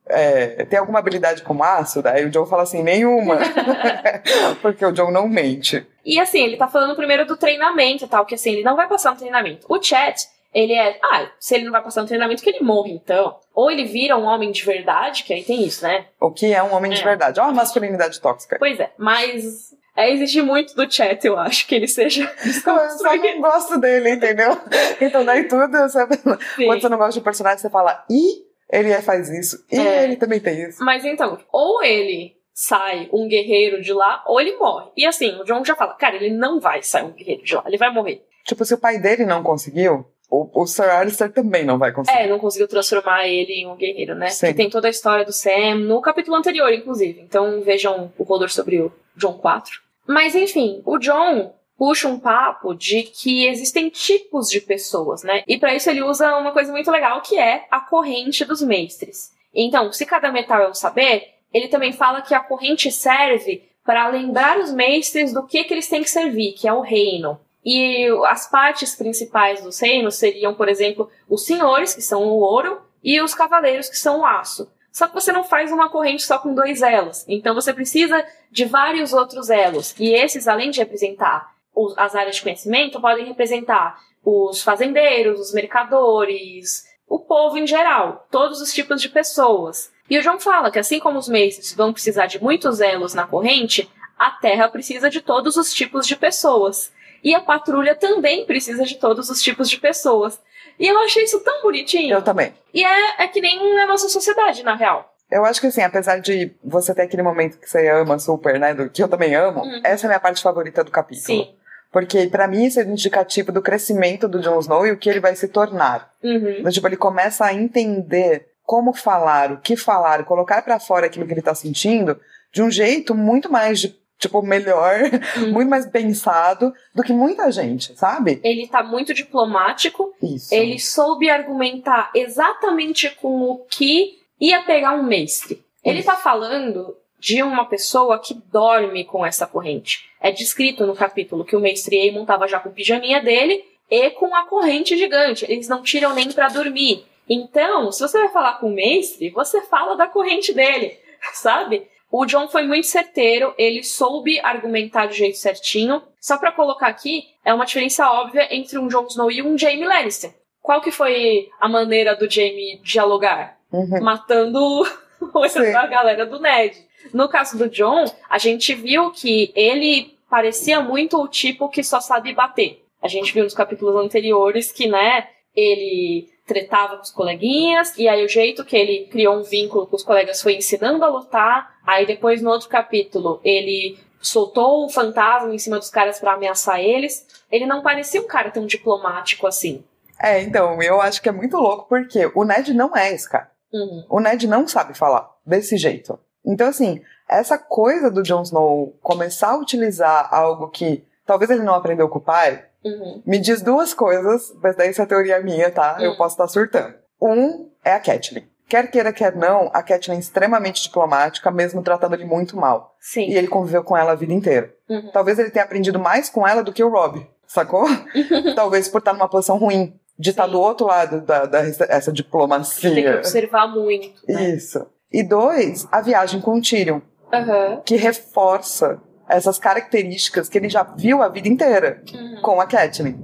[0.09, 2.01] é, ter alguma habilidade com aço?
[2.01, 3.37] Daí o John fala assim, nenhuma.
[4.61, 5.85] Porque o John não mente.
[6.05, 8.87] E assim, ele tá falando primeiro do treinamento e tal, que assim, ele não vai
[8.87, 9.65] passar um treinamento.
[9.69, 10.27] O chat
[10.57, 13.37] ele é, ah, se ele não vai passar no treinamento, que ele morre então.
[13.53, 16.07] Ou ele vira um homem de verdade, que aí tem isso, né?
[16.19, 16.95] O que é um homem é.
[16.95, 17.39] de verdade?
[17.39, 18.57] Olha a masculinidade tóxica.
[18.57, 23.15] Pois é, mas é exigir muito do chat, eu acho, que ele seja Eu só
[23.15, 24.57] não gosto dele, entendeu?
[24.99, 26.17] então daí tudo, sabe?
[26.57, 30.05] Quando você não gosta de um personagem, você fala, e ele faz isso, e é.
[30.05, 30.83] ele também tem isso.
[30.83, 34.89] Mas então, ou ele sai um guerreiro de lá, ou ele morre.
[34.97, 37.63] E assim, o John já fala, cara, ele não vai sair um guerreiro de lá,
[37.67, 38.25] ele vai morrer.
[38.43, 42.17] Tipo, se o pai dele não conseguiu, o, o Sir Alistair também não vai conseguir.
[42.17, 44.27] É, não conseguiu transformar ele em um guerreiro, né?
[44.29, 44.47] Sim.
[44.47, 47.21] Que tem toda a história do Sam no capítulo anterior, inclusive.
[47.21, 49.79] Então vejam o Rodor sobre o John 4.
[50.05, 55.43] Mas enfim, o John puxa um papo de que existem tipos de pessoas, né?
[55.47, 59.31] E para isso ele usa uma coisa muito legal que é a corrente dos mestres.
[59.53, 64.07] Então, se cada metal é um saber, ele também fala que a corrente serve para
[64.09, 67.39] lembrar os mestres do que, que eles têm que servir, que é o reino.
[67.69, 72.81] E as partes principais dos reinos seriam, por exemplo, os senhores, que são o ouro,
[73.03, 74.71] e os cavaleiros, que são o aço.
[74.89, 77.25] Só que você não faz uma corrente só com dois elos.
[77.27, 79.93] Então você precisa de vários outros elos.
[79.99, 81.51] E esses, além de representar
[81.97, 88.61] as áreas de conhecimento, podem representar os fazendeiros, os mercadores, o povo em geral, todos
[88.61, 89.91] os tipos de pessoas.
[90.09, 93.27] E o João fala que assim como os mestres vão precisar de muitos elos na
[93.27, 96.91] corrente, a Terra precisa de todos os tipos de pessoas.
[97.27, 100.39] E a patrulha também precisa de todos os tipos de pessoas.
[100.79, 102.13] E eu achei isso tão bonitinho.
[102.13, 102.53] Eu também.
[102.73, 105.13] E é, é que nem a nossa sociedade, na real.
[105.29, 108.73] Eu acho que assim, apesar de você ter aquele momento que você ama super, né?
[108.73, 109.81] Do, que eu também amo, uhum.
[109.83, 111.25] essa é a minha parte favorita do capítulo.
[111.25, 111.53] Sim.
[111.91, 115.19] Porque para mim isso é indicativo do crescimento do Jon Snow e o que ele
[115.19, 116.13] vai se tornar.
[116.23, 116.59] Uhum.
[116.59, 121.27] Então, tipo, ele começa a entender como falar, o que falar, colocar para fora aquilo
[121.27, 122.17] que ele tá sentindo
[122.53, 124.99] de um jeito muito mais de tipo, melhor,
[125.37, 125.51] uhum.
[125.51, 128.39] muito mais pensado do que muita gente, sabe?
[128.43, 130.13] Ele tá muito diplomático.
[130.21, 130.53] Isso.
[130.53, 135.63] Ele soube argumentar exatamente com o que ia pegar um mestre.
[135.83, 136.07] Ele Isso.
[136.07, 140.09] tá falando de uma pessoa que dorme com essa corrente.
[140.21, 144.09] É descrito no capítulo que o mestre Aemon tava já com o pijaminha dele e
[144.11, 145.45] com a corrente gigante.
[145.47, 147.05] Eles não tiram nem para dormir.
[147.29, 150.97] Então, se você vai falar com o mestre, você fala da corrente dele,
[151.33, 151.87] sabe?
[152.11, 156.01] O John foi muito certeiro, ele soube argumentar do jeito certinho.
[156.19, 159.85] Só para colocar aqui, é uma diferença óbvia entre um Jon Snow e um Jaime
[159.85, 160.33] Lannister.
[160.61, 163.57] Qual que foi a maneira do Jaime dialogar?
[163.71, 164.01] Uhum.
[164.01, 164.85] Matando
[165.75, 166.77] a galera do Ned.
[167.13, 171.99] No caso do John, a gente viu que ele parecia muito o tipo que só
[171.99, 172.83] sabe bater.
[173.01, 178.25] A gente viu nos capítulos anteriores que, né, ele tretava com os coleguinhas, e aí
[178.25, 181.75] o jeito que ele criou um vínculo com os colegas foi ensinando a lutar.
[181.85, 186.79] Aí depois, no outro capítulo, ele soltou o fantasma em cima dos caras para ameaçar
[186.79, 187.27] eles.
[187.51, 189.83] Ele não parecia um cara tão diplomático assim.
[190.19, 193.51] É, então, eu acho que é muito louco porque o Ned não é esse cara.
[193.71, 194.05] Uhum.
[194.09, 196.17] O Ned não sabe falar desse jeito.
[196.45, 201.75] Então, assim, essa coisa do Jon Snow começar a utilizar algo que talvez ele não
[201.75, 203.21] aprendeu com o pai, Uhum.
[203.25, 205.97] Me diz duas coisas, mas daí essa é teoria minha, tá?
[205.97, 206.05] Uhum.
[206.05, 206.93] Eu posso estar surtando.
[207.21, 208.43] Um é a Catelyn.
[208.69, 212.95] Quer queira, quer não, a Catelyn é extremamente diplomática, mesmo tratando ele muito mal.
[212.99, 213.29] Sim.
[213.29, 214.73] E ele conviveu com ela a vida inteira.
[214.89, 215.09] Uhum.
[215.11, 217.85] Talvez ele tenha aprendido mais com ela do que o Rob, sacou?
[218.55, 222.93] Talvez por estar numa posição ruim, de estar do outro lado da, da essa diplomacia.
[222.93, 224.21] Tem que observar muito.
[224.27, 224.49] Né?
[224.49, 224.85] Isso.
[225.11, 226.99] E dois, a viagem com o Tyrion.
[227.31, 227.81] Uhum.
[227.85, 232.41] Que reforça essas características que ele já viu a vida inteira uhum.
[232.41, 233.15] com a Catelyn.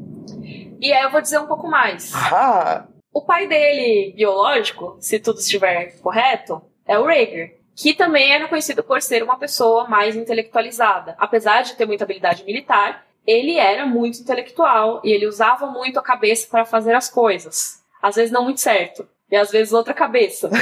[0.81, 2.11] E aí eu vou dizer um pouco mais.
[2.13, 2.85] Ah.
[3.13, 8.83] O pai dele, biológico, se tudo estiver correto, é o Rhaegar, que também era conhecido
[8.83, 11.15] por ser uma pessoa mais intelectualizada.
[11.17, 16.03] Apesar de ter muita habilidade militar, ele era muito intelectual e ele usava muito a
[16.03, 17.81] cabeça para fazer as coisas.
[18.01, 20.49] Às vezes não muito certo, e às vezes outra cabeça.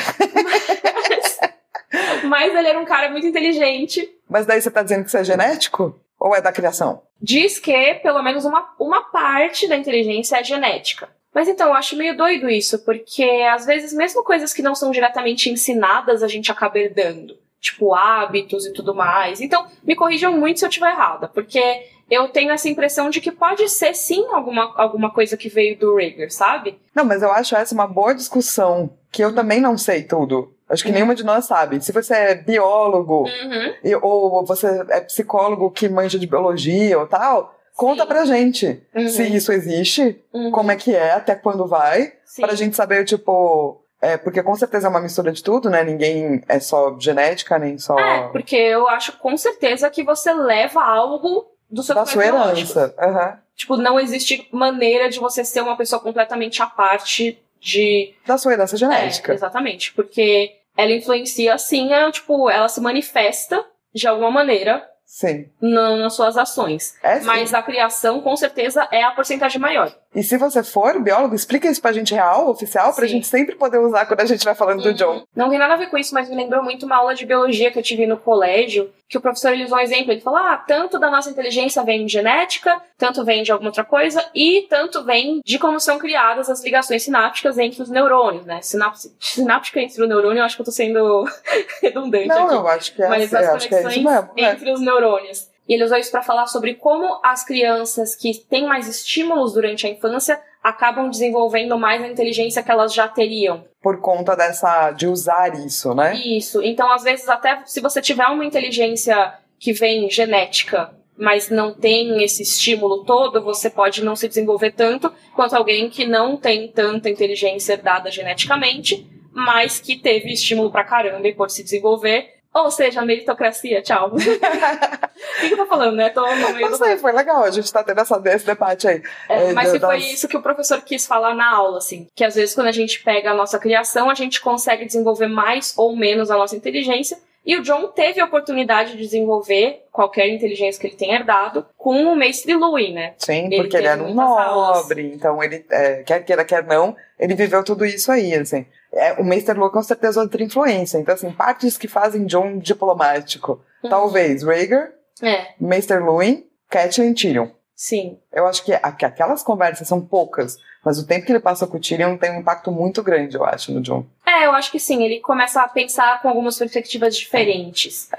[2.24, 4.08] Mas ele era um cara muito inteligente.
[4.32, 6.00] Mas daí você tá dizendo que isso é genético?
[6.18, 7.02] Ou é da criação?
[7.22, 11.10] Diz que pelo menos uma, uma parte da inteligência é genética.
[11.34, 14.92] Mas então, eu acho meio doido isso, porque às vezes, mesmo coisas que não são
[14.92, 17.38] diretamente ensinadas, a gente acaba herdando.
[17.60, 19.42] Tipo, hábitos e tudo mais.
[19.42, 23.32] Então, me corrijam muito se eu estiver errada, porque eu tenho essa impressão de que
[23.32, 26.80] pode ser sim alguma, alguma coisa que veio do Rhaegar, sabe?
[26.94, 30.54] Não, mas eu acho essa uma boa discussão, que eu também não sei tudo.
[30.72, 30.96] Acho que uhum.
[30.96, 31.84] nenhuma de nós sabe.
[31.84, 33.74] Se você é biólogo uhum.
[33.84, 38.08] e, ou você é psicólogo que manja de biologia ou tal, conta Sim.
[38.08, 39.10] pra gente uhum.
[39.10, 40.50] se isso existe, uhum.
[40.50, 42.42] como é que é, até quando vai, Sim.
[42.42, 43.80] pra gente saber, tipo.
[44.02, 45.84] É, porque com certeza é uma mistura de tudo, né?
[45.84, 48.00] Ninguém é só genética, nem só.
[48.00, 52.96] É, porque eu acho com certeza que você leva algo do seu Da sua herança.
[52.98, 53.38] Uhum.
[53.56, 58.16] Tipo, não existe maneira de você ser uma pessoa completamente à parte de.
[58.26, 59.32] Da sua herança genética.
[59.32, 59.94] É, exatamente.
[59.94, 63.64] Porque ela influencia assim, é, tipo, ela se manifesta
[63.94, 65.50] de alguma maneira Sim.
[65.62, 66.96] Na, nas suas ações.
[67.04, 67.20] É.
[67.20, 69.94] Mas a criação, com certeza, é a porcentagem maior.
[70.16, 73.16] E se você for biólogo, explica isso pra gente real, oficial, pra Sim.
[73.16, 74.84] gente sempre poder usar quando a gente vai falando uhum.
[74.84, 75.24] do John.
[75.36, 77.70] Não tem nada a ver com isso, mas me lembrou muito uma aula de biologia
[77.70, 80.14] que eu tive no colégio, que o professor ele usou um exemplo.
[80.14, 83.84] Ele falou: ah, tanto da nossa inteligência vem de genética, tanto vem de alguma outra
[83.84, 88.62] coisa, e tanto vem de como são criadas as ligações sinápticas entre os neurônios, né?
[88.62, 91.26] Sinapse, sináptica entre o neurônio, eu acho que eu tô sendo
[91.84, 92.56] redundante Não, aqui.
[92.56, 94.74] eu acho que é, mas as conexões é mesmo, entre é.
[94.74, 95.51] os neurônios.
[95.68, 99.88] E ele usou isso para falar sobre como as crianças que têm mais estímulos durante
[99.88, 103.66] a infância acabam desenvolvendo mais a inteligência que elas já teriam.
[103.82, 106.16] Por conta dessa de usar isso, né?
[106.16, 106.62] Isso.
[106.62, 112.24] Então, às vezes, até se você tiver uma inteligência que vem genética, mas não tem
[112.24, 117.10] esse estímulo todo, você pode não se desenvolver tanto quanto alguém que não tem tanta
[117.10, 122.41] inteligência dada geneticamente, mas que teve estímulo pra caramba e pôde se desenvolver.
[122.54, 124.12] Ou seja, meritocracia, tchau.
[124.14, 126.10] o que, eu tô falando, né?
[126.10, 129.02] Tô no meio Não sei, foi legal, a gente tá tendo essa, esse debate aí.
[129.30, 132.08] É, É, mas que foi isso que o professor quis falar na aula, assim.
[132.14, 135.74] Que às vezes quando a gente pega a nossa criação, a gente consegue desenvolver mais
[135.78, 137.18] ou menos a nossa inteligência.
[137.46, 142.04] E o John teve a oportunidade de desenvolver qualquer inteligência que ele tenha herdado com
[142.04, 143.16] o mestre Louis, né?
[143.18, 144.78] Sim, Ele porque ele era um muitas aulas.
[144.84, 148.66] nobre, então ele, é, quer queira, quer não, ele viveu tudo isso aí, assim.
[148.94, 149.54] É, o Mr.
[149.54, 153.64] Lowe com certeza outra influência, então assim, partes que fazem John diplomático.
[153.84, 153.90] Uhum.
[153.90, 154.92] Talvez Rhaegar,
[155.24, 155.98] É, Mr.
[156.00, 157.48] Louis, Catelyn Tyrion.
[157.76, 158.20] sim.
[158.32, 161.80] Eu acho que aquelas conversas são poucas, mas o tempo que ele passa com o
[161.80, 164.06] Tyrion tem um impacto muito grande, eu acho, no John.
[164.26, 165.04] É, eu acho que sim.
[165.04, 168.10] Ele começa a pensar com algumas perspectivas diferentes.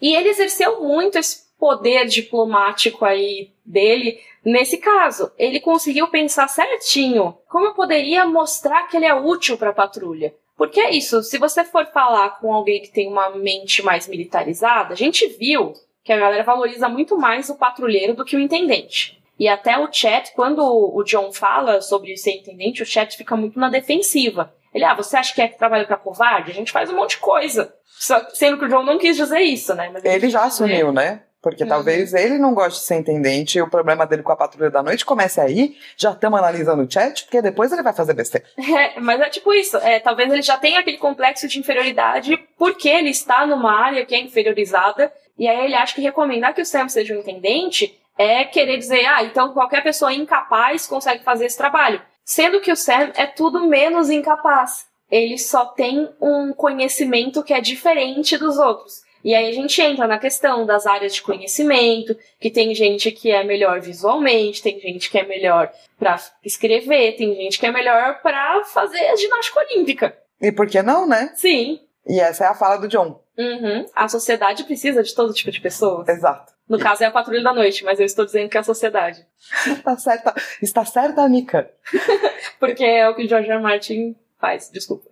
[0.00, 5.32] E ele exerceu muito esse poder diplomático aí dele nesse caso.
[5.38, 10.34] Ele conseguiu pensar certinho como eu poderia mostrar que ele é útil para a patrulha.
[10.56, 14.92] Porque é isso, se você for falar com alguém que tem uma mente mais militarizada,
[14.92, 15.72] a gente viu
[16.04, 19.21] que a galera valoriza muito mais o patrulheiro do que o intendente.
[19.42, 23.58] E até o chat, quando o John fala sobre ser intendente, o chat fica muito
[23.58, 24.54] na defensiva.
[24.72, 26.52] Ele, ah, você acha que é que trabalha pra covarde?
[26.52, 27.74] A gente faz um monte de coisa.
[27.98, 29.90] Só- sendo que o John não quis dizer isso, né?
[29.92, 30.46] Mas Ele já dizer.
[30.62, 31.22] assumiu, né?
[31.42, 31.68] Porque Uhum.
[31.70, 34.80] talvez ele não goste de ser intendente e o problema dele com a patrulha da
[34.80, 35.74] noite comece aí.
[35.96, 38.46] Já estamos analisando o chat, porque depois ele vai fazer besteira.
[38.78, 39.76] É, mas é tipo isso.
[39.78, 44.14] É, talvez ele já tenha aquele complexo de inferioridade porque ele está numa área que
[44.14, 45.12] é inferiorizada.
[45.36, 49.04] E aí ele acha que recomendar que o Sam seja um intendente é querer dizer,
[49.06, 52.02] ah, então qualquer pessoa incapaz consegue fazer esse trabalho.
[52.24, 54.86] Sendo que o Sam é tudo menos incapaz.
[55.10, 59.02] Ele só tem um conhecimento que é diferente dos outros.
[59.24, 63.30] E aí a gente entra na questão das áreas de conhecimento, que tem gente que
[63.30, 68.20] é melhor visualmente, tem gente que é melhor pra escrever, tem gente que é melhor
[68.20, 70.16] pra fazer a ginástica olímpica.
[70.40, 71.32] E por que não, né?
[71.36, 71.80] Sim.
[72.06, 73.20] E essa é a fala do John.
[73.38, 73.86] Uhum.
[73.94, 76.08] A sociedade precisa de todo tipo de pessoas.
[76.08, 76.51] Exato.
[76.68, 79.26] No caso é a patrulha da noite, mas eu estou dizendo que é a sociedade.
[79.82, 80.34] Tá certa.
[80.62, 81.70] Está certa, Mika.
[82.58, 83.60] Porque é o que o George R.
[83.60, 85.08] Martin faz, desculpa.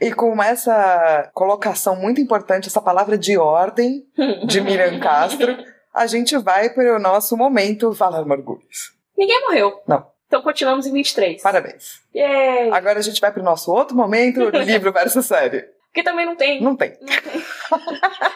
[0.00, 4.04] E com essa colocação muito importante, essa palavra de ordem
[4.44, 5.56] de Miriam Castro,
[5.94, 8.92] a gente vai para o nosso momento Valar Morgulhos.
[9.16, 9.80] Ninguém morreu.
[9.86, 10.10] Não.
[10.26, 11.42] Então continuamos em 23.
[11.42, 12.00] Parabéns.
[12.14, 12.70] Yay!
[12.72, 15.62] Agora a gente vai para o nosso outro momento, livro versus série.
[15.92, 16.60] Porque também não tem.
[16.62, 16.96] Não tem.
[17.00, 17.44] Não tem.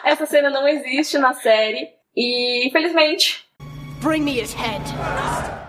[0.05, 1.89] Essa cena não existe na série.
[2.17, 3.47] E, infelizmente,
[4.01, 4.81] Bring me his head.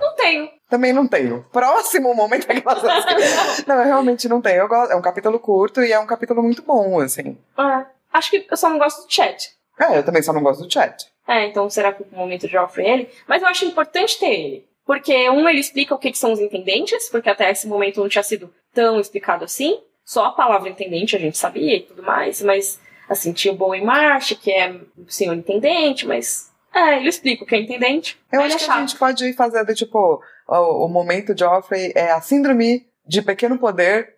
[0.00, 0.50] não tenho.
[0.70, 1.44] Também não tenho.
[1.52, 2.82] Próximo momento é aquelas
[3.66, 4.62] Não, eu realmente não tenho.
[4.62, 7.36] Eu gosto, é um capítulo curto e é um capítulo muito bom, assim.
[7.58, 7.86] É.
[8.10, 9.50] Acho que eu só não gosto do chat.
[9.78, 11.06] É, eu também só não gosto do chat.
[11.26, 13.08] É, então será que o momento de Joffrey é ele?
[13.26, 14.68] Mas eu acho importante ter ele.
[14.86, 18.08] Porque, um, ele explica o que, que são os intendentes, porque até esse momento não
[18.08, 19.78] tinha sido tão explicado assim.
[20.02, 23.84] Só a palavra intendente a gente sabia e tudo mais, mas, assim, tinha o Bowen
[23.84, 26.48] Marsh, que é o senhor intendente, mas.
[26.74, 28.20] É, ele explica o que é intendente.
[28.30, 28.80] Eu acho é que a chato.
[28.80, 34.16] gente pode fazer do tipo, o, o momento Joffrey é a síndrome de pequeno poder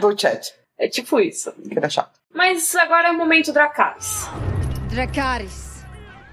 [0.00, 0.54] do chat.
[0.78, 1.52] é tipo isso.
[1.52, 2.18] Que é chato.
[2.32, 4.26] Mas agora é o momento Dracarys.
[4.88, 5.84] Dracarys.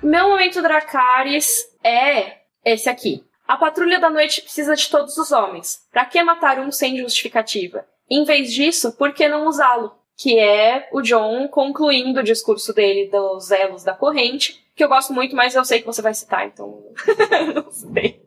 [0.01, 3.23] Meu momento Dracarys é esse aqui.
[3.47, 5.81] A patrulha da noite precisa de todos os homens.
[5.91, 7.85] Pra que matar um sem justificativa?
[8.09, 9.93] Em vez disso, por que não usá-lo?
[10.17, 15.13] Que é o John concluindo o discurso dele dos elos da corrente, que eu gosto
[15.13, 16.83] muito, mas eu sei que você vai citar, então
[17.53, 18.21] não sei.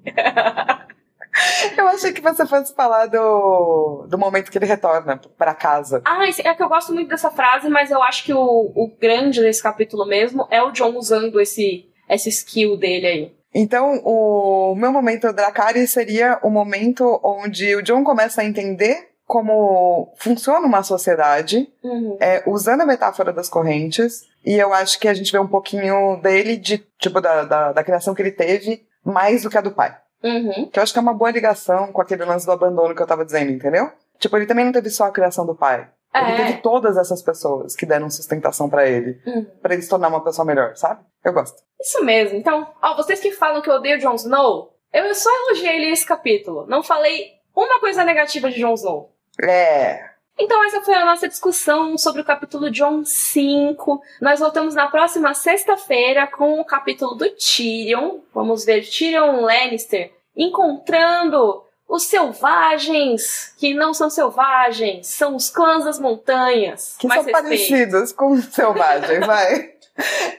[1.77, 6.01] Eu achei que você fosse falar do, do momento que ele retorna pra casa.
[6.05, 9.41] Ah, é que eu gosto muito dessa frase, mas eu acho que o, o grande
[9.41, 13.37] desse capítulo mesmo é o John usando esse, esse skill dele aí.
[13.55, 20.13] Então, o meu momento Dracarys seria o momento onde o John começa a entender como
[20.17, 22.17] funciona uma sociedade, Uhum.
[22.21, 26.17] é, usando a metáfora das correntes, e eu acho que a gente vê um pouquinho
[26.23, 29.73] dele, de tipo, da, da, da criação que ele teve, mais do que a do
[29.73, 29.97] pai.
[30.23, 30.69] Uhum.
[30.71, 33.07] Que eu acho que é uma boa ligação com aquele lance do abandono que eu
[33.07, 33.91] tava dizendo, entendeu?
[34.19, 35.89] Tipo, ele também não teve só a criação do pai.
[36.15, 36.37] Ele É.
[36.37, 39.45] teve todas essas pessoas que deram sustentação pra ele, Uhum.
[39.61, 41.01] pra ele se tornar uma pessoa melhor, sabe?
[41.25, 41.57] Eu gosto.
[41.81, 42.39] Isso mesmo.
[42.39, 46.07] Então, ó, vocês que falam que eu odeio Jon Snow, eu só elogiei ele esse
[46.07, 46.65] capítulo.
[46.67, 49.13] Não falei uma coisa negativa de Jon Snow.
[49.43, 50.17] É.
[50.39, 54.03] Então essa foi a nossa discussão sobre o capítulo John 5.
[54.21, 58.19] Nós voltamos na próxima sexta-feira com o capítulo do Tyrion.
[58.35, 65.99] Vamos ver Tyrion Lannister encontrando os selvagens, que não são selvagens, são os clãs das
[65.99, 66.97] montanhas.
[66.99, 67.43] Que são respeito.
[67.43, 69.73] parecidos com os selvagens, vai.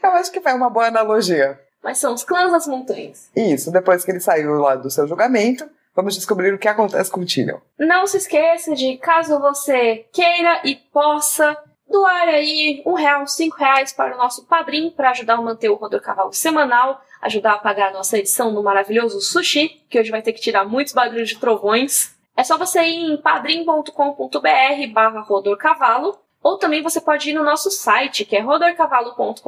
[0.04, 1.60] Eu acho que foi uma boa analogia.
[1.82, 3.32] Mas são os clãs das montanhas.
[3.36, 5.68] Isso, depois que ele saiu lá do seu julgamento,
[5.98, 7.58] Vamos descobrir o que acontece com o Tyrion.
[7.80, 11.58] Não se esqueça de, caso você queira e possa,
[11.90, 15.74] doar aí um real, cinco reais para o nosso padrinho para ajudar a manter o
[15.74, 20.22] Rodor Cavalo semanal, ajudar a pagar a nossa edição no maravilhoso Sushi, que hoje vai
[20.22, 22.16] ter que tirar muitos barulhos de trovões.
[22.36, 27.44] É só você ir em padrim.com.br barra Rodor Cavalo ou também você pode ir no
[27.44, 29.40] nosso site, que é rodorcavalo.com.br.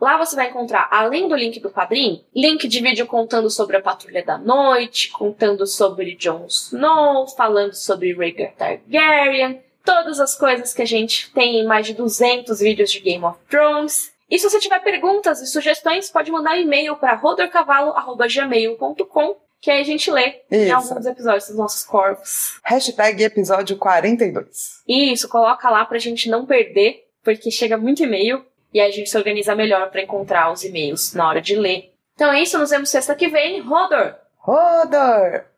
[0.00, 3.80] Lá você vai encontrar, além do link do Padrim, link de vídeo contando sobre a
[3.80, 10.82] Patrulha da Noite, contando sobre Jon Snow, falando sobre Rhaegar Targaryen, todas as coisas que
[10.82, 14.12] a gente tem em mais de 200 vídeos de Game of Thrones.
[14.28, 19.84] E se você tiver perguntas e sugestões, pode mandar e-mail para rodorcavalo.gmail.com que aí a
[19.84, 20.74] gente lê em Isso.
[20.74, 22.58] alguns episódios dos nossos corvos.
[22.64, 24.82] Hashtag episódio 42.
[24.88, 28.44] Isso, coloca lá pra gente não perder, porque chega muito e-mail
[28.74, 31.92] e aí a gente se organiza melhor pra encontrar os e-mails na hora de ler.
[32.16, 33.60] Então é isso, nos vemos sexta que vem.
[33.60, 34.16] Rodor!
[34.36, 35.44] Rodor!